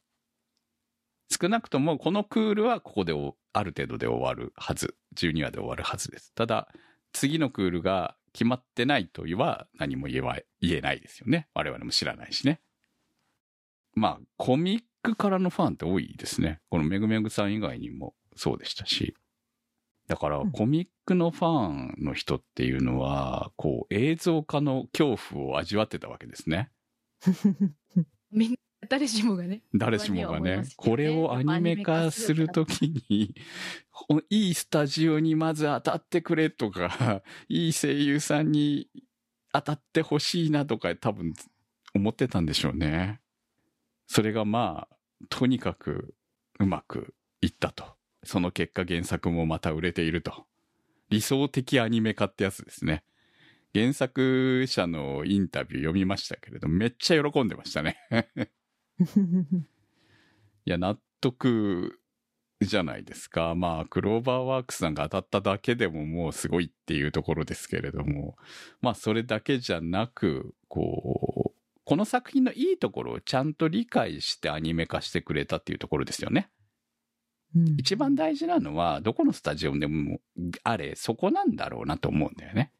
[1.30, 4.96] 少なくともこのクールはここでおある程度で終わるはず。
[5.28, 6.34] 12話で終わるはずです。
[6.34, 6.68] ただ、
[7.14, 11.48] 次のクールが決まってないとは何も言えわ言えないですよね。
[11.54, 12.62] 我々も知らないしね。
[13.96, 16.62] まあ、コミックからのファンって多いですね。
[16.70, 19.16] このめぐめぐさん以外にもそうでしたし。
[20.08, 26.72] だから、うんコミックのファンの人っていうのは、こう、映像化の恐怖を味わってたわけですね。
[28.32, 29.62] みんな、誰しもがね。
[29.74, 33.36] 誰しもがねこれをアニメ化するときに、
[33.92, 38.90] ほいいスタジオにまず当たってくれとか、 いい声優さんに
[39.52, 41.34] 当たってほしいなとか多分
[41.94, 43.20] 思ってたんでしょうね。
[44.08, 44.98] それがまあ、
[45.30, 46.16] とにかく
[46.60, 47.96] うまくいったと。
[48.24, 50.46] その結果原作もまた売れていると。
[51.10, 53.04] 理想的アニメ化ってやつですね。
[53.74, 57.98] 原作者のインタビュー読みましたけれど、めっちゃ喜んでましたね。
[60.66, 62.00] いや、納得
[62.62, 63.56] じゃないですか。
[63.56, 68.36] まあ、クローバーワークスさんが当たっただけでももうすごいっていうところですけれども、
[68.82, 76.50] まあ、それだけじゃなく、こう、この作品のいいところをちゃんと理解してアニメ化してくれたっていうところですよね。
[77.56, 80.22] うん一番大事なのは、どこのスタジオでも
[80.64, 82.72] あれ、そこなんだろうなと思うんだよね。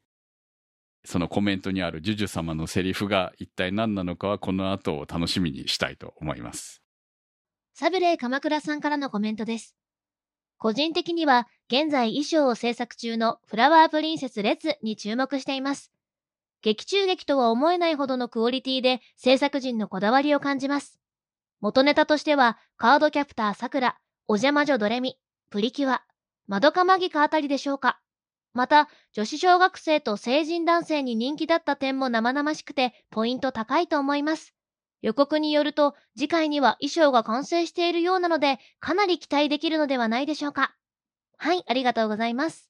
[1.06, 6.82] そのコメントにあるジュジュ様のセリフが一体何なのかはこの後を楽しみにしたいと思います。
[7.74, 9.76] サブレー鎌倉さんからのコメントです。
[10.58, 15.94] 個人的には、現在衣装を制作中のフラワープリンセスレッツに注目しています。
[16.62, 21.00] 劇中劇とは思えないほどのクオリティで制作陣のこだわりを感じます。
[21.62, 25.18] 元ネタとしては、カードキャプターさくら、お邪魔女ドレミ、
[25.50, 26.04] プリキュア、
[26.48, 28.02] マドカマギカあたりでしょうか。
[28.54, 34.54] また、女子小学生と成人男性に人気だった点も生々しくて、ポイント高いと思います。
[35.02, 40.76] 予告によると、次回には衣装が完成しているようなので、かなり期待できるのではないでしょうか。
[41.38, 42.70] はい、ありがとうございます。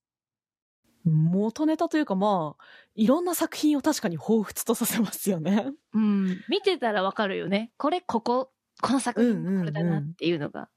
[1.05, 2.63] 元ネタというかまあ、
[2.95, 5.71] いろんな作品を確かに彷彿とさせますよね。
[5.93, 6.43] うん。
[6.49, 7.71] 見てたらわかるよね。
[7.77, 10.69] これ、ここ、この作うんうんうん品これだなっていうのが。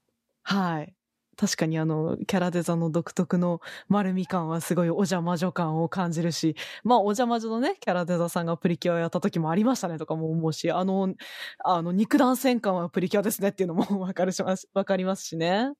[0.43, 0.95] はい。
[1.35, 11.13] 確かにあの、キャラデザの独特の丸み感はすごいお邪魔女感を感じるし、まあお邪魔女のね、キャラデザさんがプリキュアやった時もありましたねとかも思うし、あの、
[11.63, 15.71] あの、肉弾戦感はプリキュアですねっていうのもわかるします、 わかりますしね。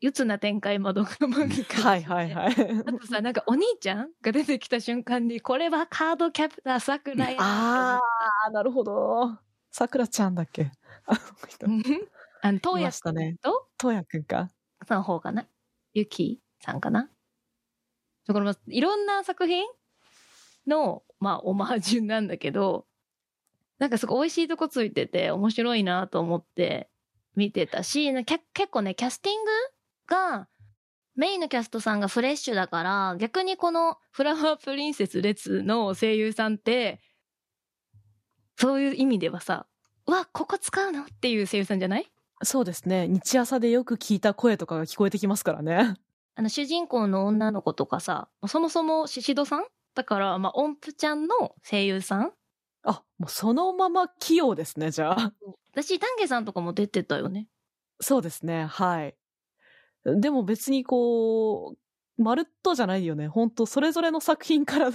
[0.00, 1.82] ゆつな展開窓がマギか。
[1.82, 2.52] はいはいはい。
[2.52, 7.36] あとさ、なんかお兄ちゃんが出てきた瞬間に、これはカードキャプターさくらや。
[7.40, 9.36] あー、なるほど。
[9.72, 10.70] さくらちゃんだっけ？
[11.06, 11.70] あの人う。
[11.70, 11.82] ん
[12.42, 13.36] あの、東野したね
[13.84, 14.50] と、やくんか？
[14.86, 15.46] さんの方かな？
[15.92, 17.10] ゆきさんかな？
[18.26, 19.64] だから、いろんな作品
[20.66, 22.86] の、まあ、オマージュなんだけど、
[23.78, 26.88] なんかすごい美味しいとこついてて面白いなと思って
[27.36, 29.50] 見てたし、結構ね、キャスティング
[30.06, 30.48] が、
[31.16, 37.02] メインのキャストさんがフレッシュだから、逆にこのフラワープリンセス列の声優さんって、
[38.56, 39.66] そういう意味ではさ、
[40.06, 41.02] うわ、ここ使うの？
[41.02, 42.10] っていう声優さんじゃない？
[42.44, 43.08] そうですね。
[43.08, 45.96] 日朝でよく聞いた声とかが聞こえてきますからね。
[46.36, 49.64] あの、主人公の女の子とかさ、そもそもシシドさん？
[49.94, 52.32] だから、まあ、音符ちゃんの声優さん？
[52.82, 55.32] あ、もうそのまま器用ですね、じゃあ。
[55.72, 57.48] 私、丹下さんとかも出てたよね。
[58.00, 59.16] そうですね、はい。
[60.04, 61.78] でも別にこう、
[62.16, 63.26] まるっとじゃないよね。
[63.26, 64.90] 本当それぞれの作品から、 あ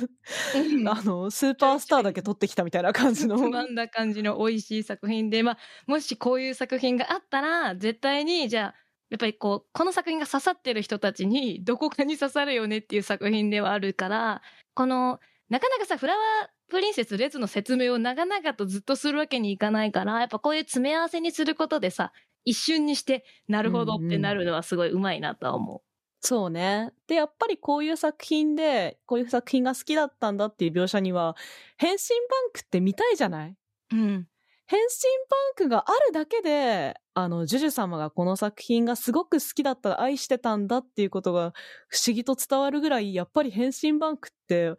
[1.04, 3.38] の、スーパースターだけ取ってきたみたいな感じの。
[3.38, 8.76] つまんだ感じの美味しい作品で、まあ、もしこういう作品があったら、絶対に、じゃあ、
[9.10, 14.42] やっぱりこう、この作品が刺さってる人たちに、どこかに刺さるよねっていう作品ではあるから、
[14.74, 22.14] この、なかなかさ、フラワープリンセス列の説明を長々とずっとするわけにいかないから、やっぱこういう詰め合わせにすることでさ、
[22.46, 25.84] 一瞬にして、なるほどってなるのはすごいうまいなとは思
[26.22, 26.92] そうね。
[27.08, 31.36] で、やっぱりこういう作品で、こういう作品が好きだったんだっていう描写には、
[31.78, 33.56] 変身バンクって見たいじゃない？
[33.92, 33.96] う。
[33.96, 34.28] うん。
[34.68, 34.88] 変身
[35.30, 41.54] バンクがあるだけで、あの、ジュジュ様がこの作品がすごく好きだった、愛してたんだっていうことが
[41.88, 44.74] 不思議と伝わるぐらい、やっぱり変身バンクって、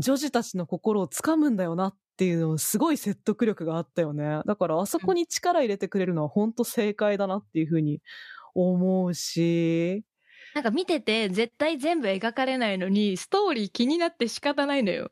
[0.00, 4.40] 女児たちの心をつかむんだよなっていうの、すごい説得力があったよね。
[4.46, 8.02] だからあそこに力入れてくれるのは本当正解だなっていうふうに
[8.54, 10.04] 思うし、
[10.54, 15.10] なんか見てて絶対全部描かれないのに、ストーリー気になって仕方ないのよ。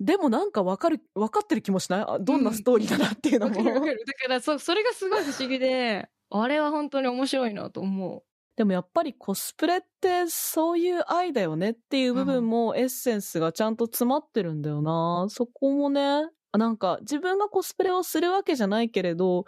[0.00, 2.04] でもなんかわかる、わかってる気もしない？
[2.08, 3.56] あどんなストーリーだなっていうのも。
[3.58, 4.04] わかるわかる。
[4.04, 8.24] だからそ、それがすごい不思議で、あれは本当に面白いなと思
[8.56, 15.26] でもやっぱりコスプレってそういう愛だよねっていう部分もエッセンスがちゃんと詰まってるんだよな。
[15.30, 19.44] そこもね、なんか自分がコスプレをするわけじゃないけれど、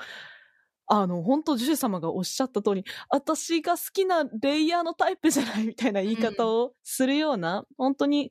[0.87, 8.31] あの、本当ジュジュ様がおっしゃった通り、私が好きなレイヤーのタイプじゃないみたいな言い方をするような、本当に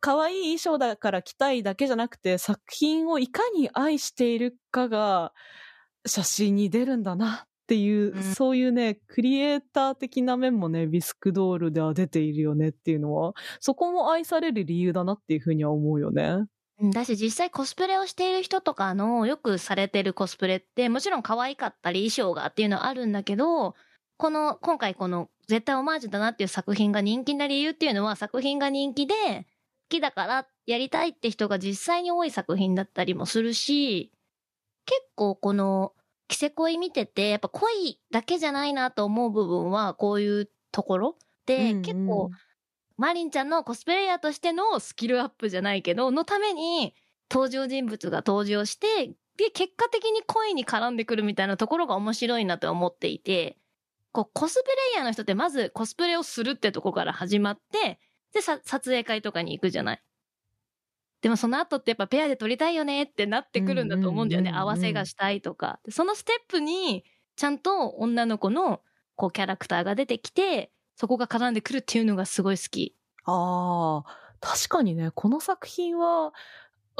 [0.00, 5.32] 可愛い衣装だから着たいだけじゃなくて、作品をいかに愛しているかが
[6.06, 16.44] 写真に出るんだなっていう、うんそういうね、クリエイター的な面もね、ビスクドールでは出ているよねっていうのは、そこも愛される理由だなっていうふうには思うよね。
[16.80, 16.90] う。
[16.90, 23.74] だし実際コスプレをしている人とかのよくされてるコスプレって、もちろん可愛かったり衣装がっていうのはあるんだけど、
[24.18, 34.12] この、今回この絶対オマージュだなっていう作品が人気な理由っていうのは作品が人気で、好きだからやりたいって人が実際に多い作品だったりもするし、
[34.86, 35.94] 結構この、
[36.28, 42.30] 着せ恋見てて、やっぱ恋だけじゃないなと思う部分はこういうところで、結構、
[42.98, 46.94] マリンちゃんのコスプレイヤーとしてのスキルアップじゃないけど、のために
[47.30, 53.58] 登場人物が登場して、で、結果的に恋に絡んでくるみたいなところが面白いなと思っていて、
[54.12, 58.00] こう、コスプレイヤーの人ってまずコスプレをするってとこから始まって、
[58.32, 60.02] で、さ、撮影会とかに行くじゃない。
[61.22, 64.52] でもその後ってやっぱペアで撮りたいよねってなってくるんだと思うんだよね。
[64.54, 65.80] 合わせがしたいとか。
[65.84, 67.04] でそのステップに、
[67.36, 68.82] ちゃんと女の子の
[69.16, 72.96] こうキャラクターが出てきて、そこが絡んでくるっていうのがすごい好き。
[73.24, 76.32] ああ、確かにね、この作品は、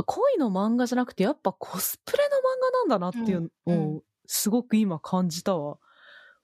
[0.05, 2.41] 恋の漫画じゃなくて、やっぱコスプレの漫
[2.89, 5.79] 画なんだなっていううんのを、すごく今感じたわ。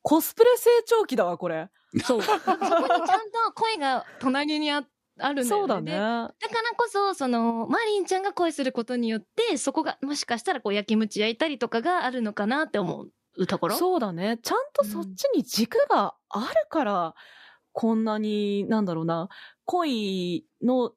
[0.01, 1.69] コスプレ成長期だわ、これ。
[2.05, 2.23] そう。
[2.23, 4.85] そこにちゃんと恋が隣にあ
[5.19, 5.63] あるんだよね。
[5.63, 5.99] そうだでね。
[5.99, 13.77] だからこそ、その、マリンちゃんが恋することによって、そこが、もしかしたらこう、焼きムチ焼いたりとかがあるのかなって思うところ？
[13.77, 14.39] そうだね。
[14.43, 17.15] ちゃんとそっちに軸があるから、
[17.73, 19.29] こんなに、なんだろうな、
[19.65, 20.93] 恋の、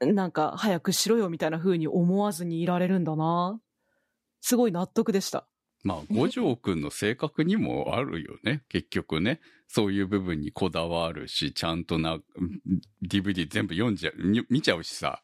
[0.00, 3.60] なんか、早くしろよみたいな風に思わずにいられるんだな。
[4.40, 5.46] すごい納得でした。
[5.84, 8.62] まあ、五条くんの性格にもあるよね。
[8.68, 9.40] 結局ね。
[9.68, 12.22] そういう部分にこだわるし、ちゃんとな、うん
[13.02, 15.22] DVD 全部読んじゃう、み見ちゃうしさ。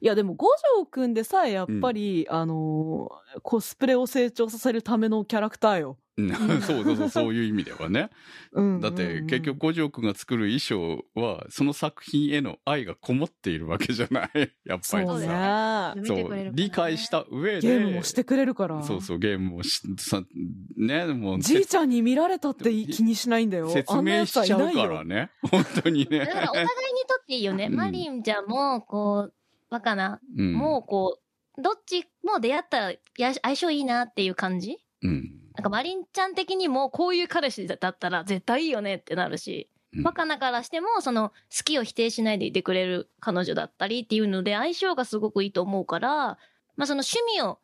[0.00, 0.46] いやでも五
[0.78, 5.98] 条くんでさえやっぱり、あのーコスプレを成長させるためのキャラクターよ。
[6.18, 6.28] うん
[6.62, 8.10] そうそうそう、そういう意味ではね。
[8.52, 14.30] うんだって結局五条くんが作る衣装は、その作品への愛がこもっているわけじゃない
[14.66, 15.94] やっぱりそうさ。
[16.04, 17.60] そうね理解した上で。
[17.60, 18.82] ゲームもしてくれるから。
[18.82, 20.22] そうそう、ゲームもし、さ、
[20.76, 23.70] ね、もう、じいちゃんに見られたって気にしないんだよ。
[23.70, 25.30] 説明しちゃうからね。
[25.50, 26.26] 本当にねだ。
[26.26, 26.68] からお互いに
[27.08, 27.66] とっていいよね。
[27.66, 29.34] うんマリンちゃんも、こう、
[29.70, 30.52] 若菜うん。
[30.54, 31.18] も、こ
[31.56, 34.78] う、どっちも出会ったらや相性いいなっていう感じ？
[35.02, 35.32] うん。
[35.58, 46.10] なんかマリンちゃん的にもこういう彼氏だったら絶対いいよねってなるし、うん若菜からしてもその好きを否定しないでいてくれる彼女だったりっていうので相性がすごくいいと思うから、
[46.76, 47.58] まあその趣味を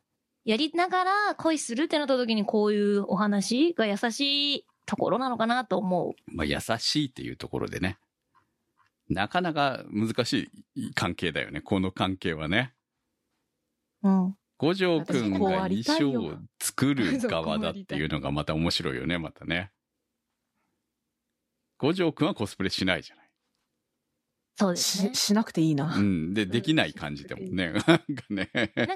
[0.47, 6.13] やりながら恋するってなった時にこういうお話が優しいところなのかなと思う。
[6.35, 7.99] まあ、優しいっていうところでね。
[9.11, 11.61] なかなか難しい関係だよね。
[11.61, 12.73] この関係はね。
[14.03, 14.37] うん。
[14.59, 19.73] 五条くんが衣装を作る側だっていうのがまた面白いよね、またね。
[21.79, 23.25] 五条くんはコスプレしないじゃない。
[24.57, 25.19] そうですねし、。
[25.19, 25.95] しなくていいな。
[25.97, 26.33] うん。
[26.33, 27.73] で、できない感じでもね。
[27.75, 27.99] なんか
[28.31, 28.51] ね。
[28.77, 28.95] なんか、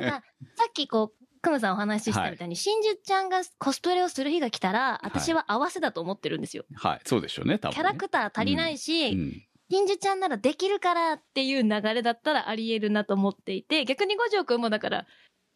[0.55, 6.64] さっきこう、クムさんお話ししたみたいに、真珠ちゃんがコスプレをする日が来たら、私は合わせだと思ってるんですよ。
[6.77, 7.01] はい。
[7.05, 7.75] そうでしょうね、多分、ね。
[7.75, 9.42] キャラクター足りないし、うん。
[9.71, 15.07] 真珠ちゃんならできるからっていう流れだったらあり得るなと思っていて、逆に五条くんもだから、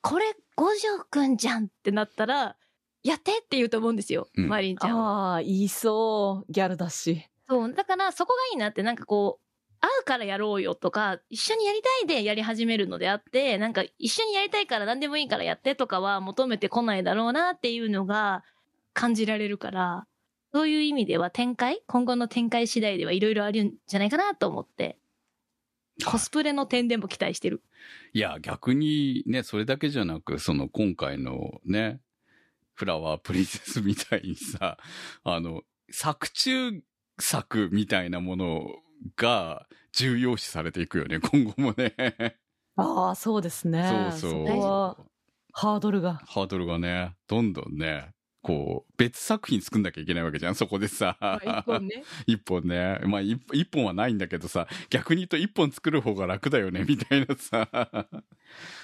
[0.03, 2.57] これ五条くんじゃんってなったら、
[3.03, 5.33] やってって言うと思うんですよ、うんマリンちゃんは。
[5.33, 6.53] ああ、言いそう。
[6.53, 7.27] ギャルだし。
[7.49, 9.43] そう、だからそこがいいなって、なんかこう、
[9.81, 18.45] 会うからやろうよとか、一緒にやりたいでやり始めるのであって、なんか一緒にやりたいから何でもいいからやってとかは求めてこないだろうなっていうのが
[18.93, 20.07] 感じられるから、
[20.55, 24.99] そういう意味では展開今後の展開次第ではいろいろあるんじゃないかなと思って、
[26.11, 27.63] コスプレの点でも期待してる。
[28.13, 32.01] いや、逆にね、それだけじゃなく、その今回のね、
[32.75, 34.79] フラワープリンセスみたいにさ、
[35.25, 36.83] あの、作中
[37.19, 38.67] 作みたいなもの
[39.17, 41.95] が重要視されていくよね、今後もね。
[42.77, 44.13] ああ、そうですね。
[44.13, 44.47] そうそう。
[44.47, 44.97] こは
[45.53, 46.15] ハードルが。
[46.27, 48.13] ハードルがね、どんどんね、
[48.43, 51.17] こう、別作品作んなきゃいけないわけじゃん、そこでさ。
[51.45, 52.03] 一本ね。
[52.27, 53.01] 一本ね。
[53.07, 58.09] まあ、一一本はないんだけどさ、逆に言うと一本作る方が楽だよね、 みたいなさ。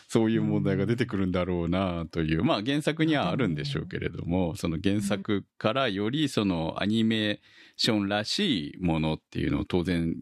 [0.06, 2.44] そういう問題が出てくるんだろうな、という。
[2.44, 7.40] まあ、原作にはあるんでしょうけれども、その原作からよりそのアニメー
[7.76, 10.16] ションらしいものっていうのを当然、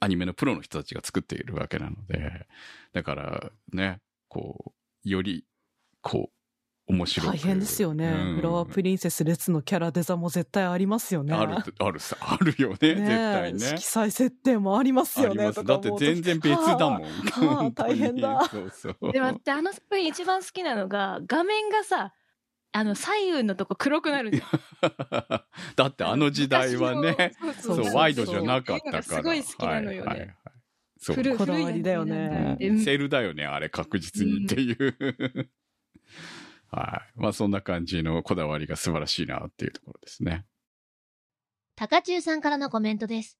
[0.00, 2.46] アニメのプロの人たちが作っているわけなので、
[2.92, 5.46] だからね、こう、より、
[6.02, 6.35] こう、
[6.88, 8.06] 面白く大変ですよね。
[8.06, 11.34] うんフラワープリンセス列のキャラデザも絶対ありますよね。
[11.34, 13.58] ある、あるさ、あるよね、絶対ね。
[13.58, 15.46] 色彩設定もありますよね。
[15.46, 15.64] あります。
[15.64, 17.72] だって全然別だもん。
[17.74, 19.12] 大変だそうそう。
[19.12, 22.12] でもってあの作品一番好きなのが、画面がさ、
[22.70, 24.30] あの左右のとこ黒くなる。
[25.74, 29.02] だってあの時代はね、昔そう、ワイドじゃなかったから。
[29.02, 30.36] すごい好きなのよねはいはいはい
[31.36, 35.50] こだわりだよねセールだよね、あれ確実にっていう。
[36.70, 37.20] はい。
[37.20, 40.44] まあそんな感じのこだわりが素晴らしいなっていうところですね。
[41.76, 43.38] 高中さんからのコメントです。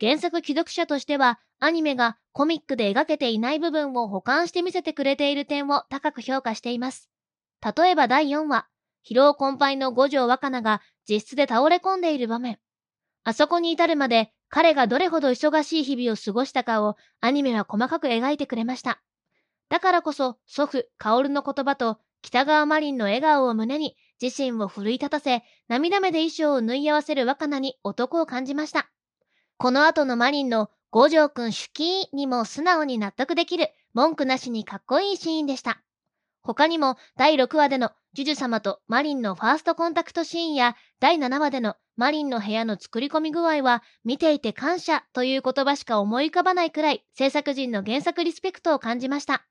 [0.00, 7.10] 原作既読者としては、アニメがコミックで描けていない部分を保管して見せてくれている点を高く評価しています。
[7.76, 8.66] 例えば第4話、
[9.06, 12.58] 疲労困憊の五条若菜が実質で倒れ込んでいる場面。
[13.24, 19.02] あそこに至るまで彼がどれほど忙しい日々を過ごしたかをアニメは細かく描いてくれました。
[19.68, 28.90] だからこそ祖父、薫の言葉と北川マリンの笑顔を胸に自身を奮い立たせ、涙目で衣装を縫い合わせる若菜に男を感じました。
[29.56, 35.82] この後のマリンの五条くん手記にも素直に納得できる文句なしにかっこいいシーンでした。
[36.42, 49.44] 他にも第6話でのジュジュ様とマリンのファーストコンタクトシーンや第7話でのマリンの部屋の作り込み具合は見ていて感謝という言葉しか思い浮かばないくらい制作陣の原作リスペクトを感じました。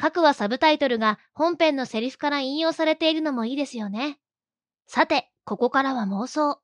[0.00, 4.18] 各話サブタイトルが本編のセリフから引用されているのもいいですよね。
[4.86, 6.58] さて、ここからは妄想。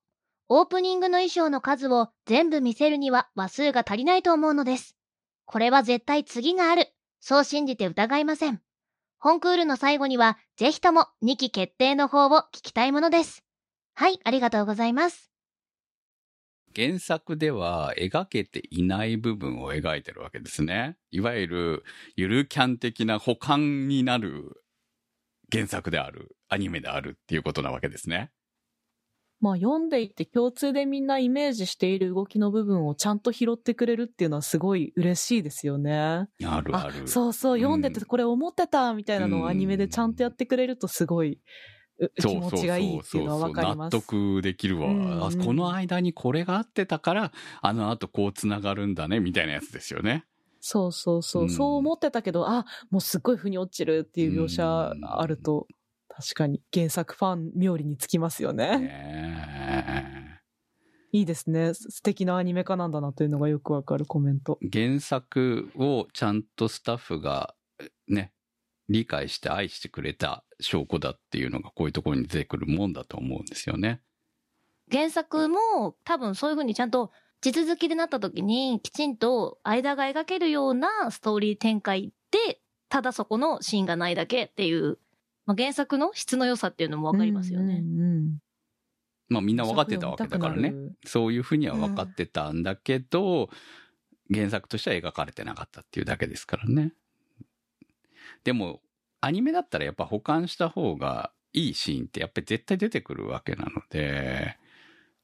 [0.49, 4.97] オープニングの衣装の数を全部見せるには話数が足りないと思うのです。
[5.45, 6.89] これは絶対次がある。
[7.21, 8.63] そう信じて疑いません。
[9.19, 13.45] 本クールの最後には、ぜひとも2期決定の方を聞きたいものです。
[13.93, 15.31] はい、ありがとうございます。
[16.77, 20.99] 原作では描けていない部分を描いてるわけですね。
[21.11, 21.85] いわゆる
[22.17, 24.63] ゆるキャン的な補完になる
[25.51, 28.31] 原作である、アニメであるっていうことなわけですね。
[29.41, 35.95] まあ読んでいて共通でみんなイメージしている動きの部分をちゃんと拾ってくれるっていうのはすごい嬉しいですよね。
[35.99, 36.29] あ
[36.63, 37.07] るある。
[37.07, 41.39] そうそう、読んでてこれ思ってたみたいなのをアニメでちゃんとやってくれるとすごい、う
[42.19, 43.79] 気持ちがいいっていうのはわかります。
[43.79, 45.31] 納得できるわ、うんうんあ。
[45.45, 47.33] この間にこれがあってたから、
[47.63, 50.25] あの後こう繋がるんだね、みたいなやつですよね。
[50.61, 55.67] そうそうそう、うんそう思ってたけど、あ、もうすっごい腑に落ちるっていう描写あると、
[56.09, 58.79] 確かに原作ファン冥利につきますよね。
[58.79, 60.41] ね
[61.13, 61.73] いいですね。
[61.73, 64.59] す素敵なアニメ化なんだなというのがよくわかるコメント。
[64.63, 67.55] え原作をちゃんとスタッフが
[68.09, 68.33] ね、
[68.89, 74.01] 理解して愛してくれた証拠だっていうのがこういうところに出てくるもんだと思うんですよね。
[74.91, 77.11] 原作も多分そういう風にちゃんと
[77.41, 84.99] 地続きでなった時にきちんと間が描けるようなストーリー展開で、ただそこのシーンがないだけっていう、
[85.45, 87.77] まあ、原作の質の良さっていうのもわかりますよね。
[87.77, 88.39] うんうんうん
[89.29, 90.73] まあみんな分かってたわけだからね。
[91.05, 93.51] そういうふうには分かってたんだけど、
[94.33, 96.93] 原作としては描かれてなかったっていうだけですからね。
[98.47, 98.81] でも、
[99.21, 104.57] アニメだったらやっぱ保管した方がいいシーンってやっぱり絶対出てくるわけなので、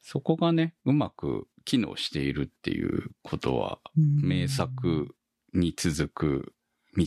[0.01, 5.14] そこがね、うまく機能しているっていうことは、うん名作
[5.55, 6.53] に続く
[6.97, 7.07] 道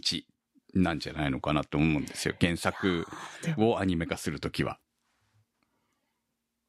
[0.74, 2.36] なんじゃないのかなと思うんですよ。
[2.40, 3.06] 原作
[3.58, 4.80] をアニメ化するときは。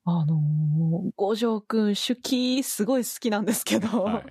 [0.08, 4.24] あのー五条くん、手記すごい好きなんですけど、はい。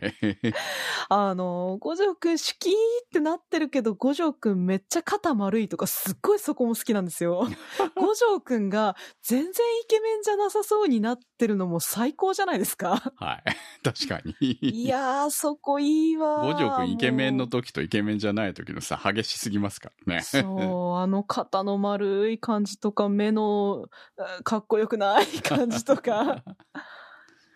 [1.09, 7.45] あのー五条くん、手記ってなってるけど、五条くんめっちゃ肩丸いとか、すっごいそこも好きなんですよ。
[7.99, 9.51] 五条くんが全然イ
[9.87, 13.11] ケメンじゃなさそうになってるのも最高じゃないですか。
[13.17, 13.43] はい。
[13.83, 14.57] 確かに。
[14.61, 16.53] いやー、そこいいわー。
[16.53, 20.19] 五条くんイケメンのも時とイケメンじゃない時のさ、激しすぎますからね。
[20.21, 26.43] うそう、あの肩の丸い感じとか、目のあかっこよくない感じとか。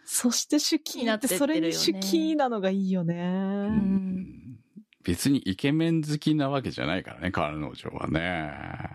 [0.06, 3.16] そして手記って、それに手記なのがいいよね。
[3.16, 4.40] うん
[5.04, 8.52] 別にイケメン好きなわけじゃないからね、彼女はね。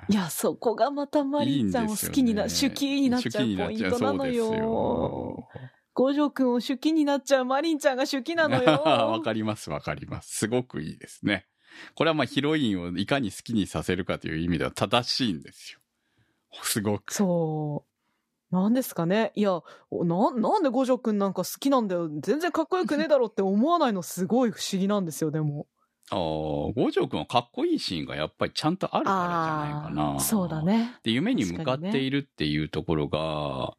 [0.08, 4.54] いや、そこがまたマリンちゃんを好きにな、手記になっちゃうポイントなのよ。
[4.54, 5.48] よ。
[5.94, 9.20] 五条くんを手記になっちゃうマリンちゃんが手記なのわよ。
[9.24, 10.36] かります、わかります。
[10.36, 11.46] すごくいいですね。
[11.94, 15.80] これはまあヒロインをいかに好きにさせるかという意味では正しいんですよ。
[16.62, 17.12] すごく。
[17.12, 17.93] そう。
[18.54, 19.32] なんですかね？
[19.34, 22.08] いや、おな、なんで五条くんなんか好きなんだよ。
[22.20, 25.66] 全然かっこよくねえだろって思わないのすごい不思議なんですよ、でも。
[26.10, 30.16] ああ、五条くんはかっこいいシーンがやっぱりちゃんとあるからじゃないかな。
[30.16, 30.62] ーそうだ。
[30.62, 30.96] ね。
[31.02, 33.74] で、夢に向かっているっていうところが、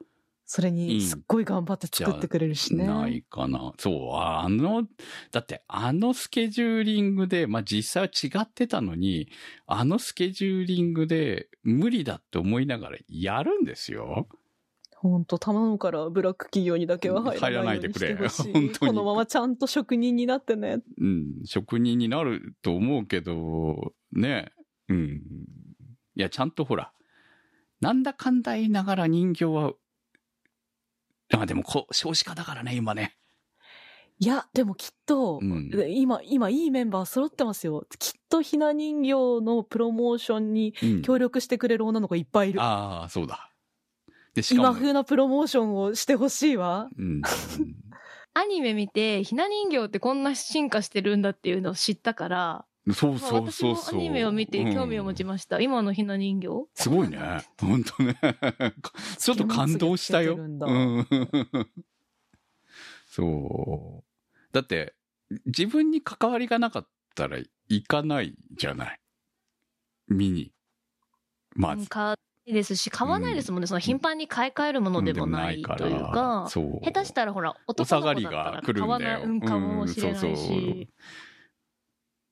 [0.47, 2.85] それにすっごい頑張って作ってくれるしね。
[2.85, 3.73] ないかな。
[3.79, 4.83] そう、あの、
[5.31, 9.27] だってあのスケジューリングで、まあ実際は違ってたのに、
[9.65, 14.27] あのスケジューリングで無理だって思いながらやるんですよ。
[15.09, 20.81] ほんと頼むからブラック企業にだけは入らないでくれ 本当にこのままちゃんと職人になってね。
[20.97, 24.51] うん、職人になると思うけど、ね、
[24.89, 25.21] うん。
[26.15, 26.91] いや、ちゃんとほら、
[27.81, 29.73] なんだかんだ言いながら人形は、
[31.33, 33.17] あ、でもこう、少子化だからね、今ね。
[34.19, 37.85] いや、でもきっと、うんで今、今いいメンバー揃ってますよ。
[37.99, 42.61] きっとひな人形のプロモーションにうん協力してくれる女の子いっぱいいる。
[42.61, 43.51] ああ、そうだ。
[44.35, 46.89] で、しかも、今風なプロモーションをしてほしいわ。
[46.97, 47.21] うん。
[48.33, 53.95] アニメ見て、ひな人形ってこんな進化してるんだっていうのを知ったから、そうそうそうそう。
[53.95, 55.23] もアニメを見て興味を持ちす。
[55.23, 55.59] ました。
[55.59, 57.17] 今のひな人形すごいね。
[57.59, 58.19] 本当ね。
[59.17, 60.35] ちょっと感動したよ。
[60.35, 61.07] うん。
[63.07, 64.53] そう。
[64.53, 64.93] だって、
[65.45, 67.37] 自分に関わりがなかったら
[67.69, 68.99] 行かないじゃない。
[70.07, 70.51] 見に。
[71.55, 71.87] まず。
[72.45, 73.67] ですし、買わないですもんね。
[73.67, 76.85] その頻繁に買い替えるものでもないというか、そう。
[76.85, 78.99] 下手したらほら、お男下がりの子だったらが来る買わ。
[78.99, 79.41] ないうん。
[79.41, 80.25] かもしれないし。
[80.27, 80.35] うん。
[80.35, 80.87] そうそう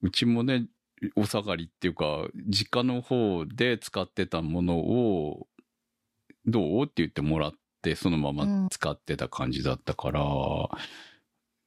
[0.04, 0.68] うちもね、
[1.16, 5.48] お下がりっていうか、実家の方で使ってたものを、
[6.46, 10.22] どうって言ってもらって、そのまま使ってた感じだったから、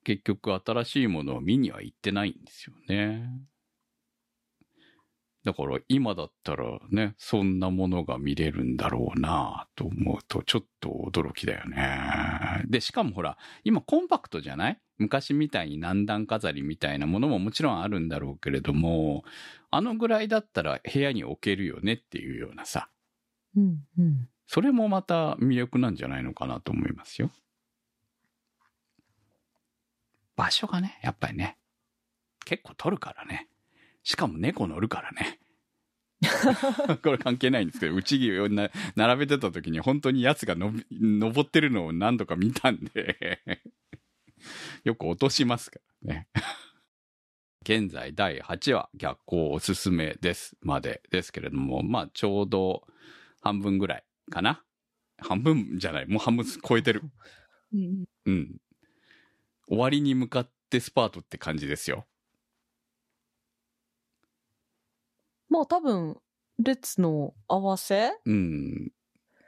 [0.04, 2.44] 結局新しいものを見には行ってないん。
[2.44, 3.28] ですよね。
[5.46, 12.64] だから今だったらね、そんなものが見れるんだろうなと思うと、ちょっと驚きだよね。
[12.66, 14.80] で、しかもほら、今コンパクトじゃない？
[14.98, 19.22] 昔みたいに何段飾りみたいなものももちろんあるんだろうけれども、
[19.70, 22.88] あのぐらいだったら部屋に置けるよねっていうようなさ、
[23.56, 24.28] うんうん。
[24.48, 27.30] それもまた魅力なんじゃないのかなと思いますよ。
[30.34, 31.56] 場所がね、やっぱりね、
[32.44, 33.48] 結構取るからね。
[34.06, 35.40] しかも猫乗るからね。
[37.02, 43.42] これ関係ないんですけど、うちをな並べてた時に本当に奴がのび登ってるのを何度か見たんで、
[44.84, 46.28] よく落としますからね。
[47.62, 52.86] 現在第8話、逆行おすすめですまでですけれども、まあちょうど
[53.40, 54.64] 半分ぐらいかな。
[55.18, 57.02] 半分じゃない、もう半分超えてる。
[57.72, 58.56] うんうん。
[59.66, 62.06] 終わりに向かってスパートって感じですよ。
[65.56, 66.16] まあ多分、
[66.58, 68.12] 列の合わせ？
[68.24, 68.92] うん。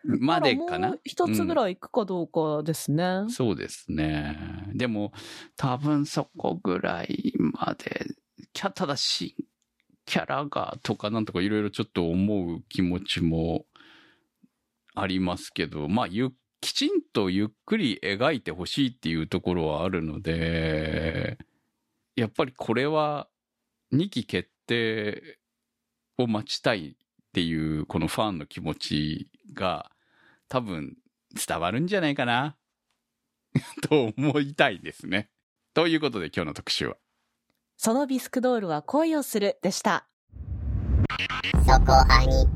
[0.05, 0.97] までかな？
[1.05, 3.27] 一つぐらい行くかどうかですね。
[3.29, 4.37] そうですね。
[4.75, 5.13] でも、
[5.57, 8.07] 多分そこぐらいまで、
[8.53, 9.37] キャただし、
[10.07, 13.67] キャラがとかなんとかいろいろちょっと思う気持ちも
[14.95, 21.39] ありますけど、まあ、ゆ、きちんとゆっくり描いてほしいっていうところはあるので、
[22.17, 23.29] やっぱりこれは
[23.93, 25.38] 2期決定
[26.19, 26.95] を待ちたいっ
[27.33, 29.91] ていうこのファンの気持ちが
[30.49, 30.97] 多分
[31.47, 32.57] 伝わるんじゃないかな
[33.89, 35.31] と思いたいですね。
[35.75, 36.97] ということで今日の特集は。
[37.77, 40.09] そのビスクドールは恋をするでした。
[41.65, 42.49] そこアニ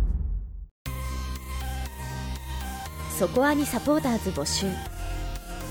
[3.19, 4.67] そこアニサポーターズ募集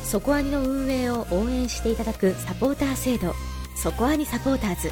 [0.04, 3.34] そこアニの運営を応援していただくサポーター制度
[3.76, 4.92] そこアニサポーターズ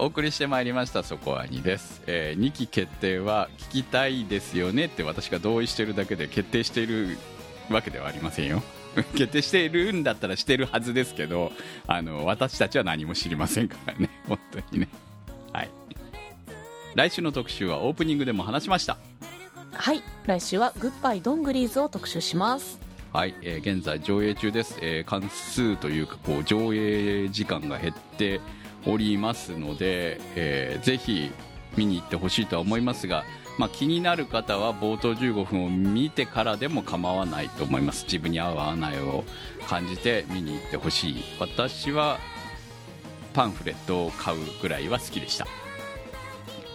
[0.00, 1.02] お送りしてまいりました。
[1.02, 7.18] そこはにです、え2期決定は聞きたいですよねって私が同意してるだけで決定している
[7.68, 8.62] わけではありませんよ。
[9.14, 11.52] 決定しているんだったらしてるはずですけど
[11.86, 14.08] あの私たちは何も知りませんからね。
[14.26, 14.88] 本当にね。
[15.52, 15.70] はい。
[16.94, 18.96] 来週の特集はオープニングでも話しました。
[19.72, 20.02] はい。
[20.24, 22.78] 来週はグッバイドングリーズを特集します。
[23.12, 28.40] はい、えー現在上映中です、えー関数というかこう上映時間が減って
[28.86, 31.30] おりますので、えーぜひ
[31.76, 33.24] 見に行ってほしいとは思いますが、
[33.56, 38.04] まあ、気になる方は冒頭15分を見てからでも構わないと思います。
[38.04, 39.24] 自分に合う合わないを
[39.68, 41.24] 感じて見に行ってほしい。
[41.38, 42.18] 私は
[43.34, 45.46] パンフレットを買うぐらいは好きでした。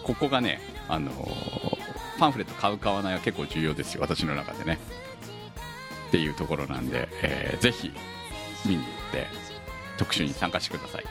[0.02, 1.76] ここがね、あのー
[2.18, 4.00] パンフレット買う買わないは結構重要ですよ。
[4.00, 4.78] 私の中でね。
[6.08, 7.92] っていうところなんで、えーぜひ
[8.64, 9.26] 見に行って
[9.98, 11.04] 特集に参加してください。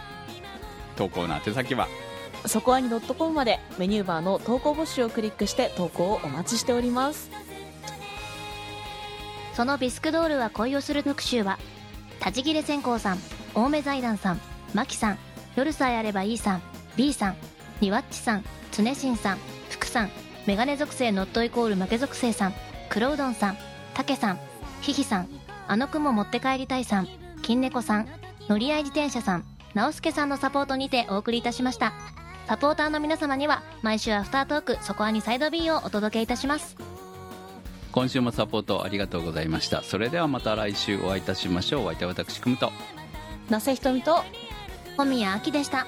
[0.96, 1.88] 投稿の宛先は
[2.46, 7.32] そこアニ .com までメニューバーの投稿募集をクリックして投稿をお待ちしております。
[9.56, 11.58] そのビスクドールは恋をする特集は、
[12.20, 13.20] 立ち切れ線香さん、
[13.54, 14.42] 青梅財団さん、
[14.74, 15.18] マキさん、
[15.56, 16.62] 夜さえあればいいさん、
[16.98, 17.36] B さん、
[17.80, 19.38] ニワッチさん、つねしんさん、
[19.70, 20.12] 福さん、
[20.46, 22.54] メガネ属性ノットイコール負け属性さん、
[22.90, 23.58] 黒うどんさん、
[23.94, 24.40] たけさん、
[24.82, 25.30] ひひさん、
[25.68, 27.08] あの雲持って帰りたいさん、
[27.42, 28.10] 金猫さん、
[28.50, 31.94] 乗り合い自転車さん、直輔さんのサポートにてお送りいたしました。
[32.48, 36.76] サポーターの皆様には、毎週アフタートーク、そこアニサイド B をお届けいたします。
[37.92, 42.74] 今週もサポートありがとうございましたそれではまた来週お会いいたしましょうお相手は私くむと
[43.50, 44.18] なせひとみと
[44.98, 45.88] 小宮秋でした。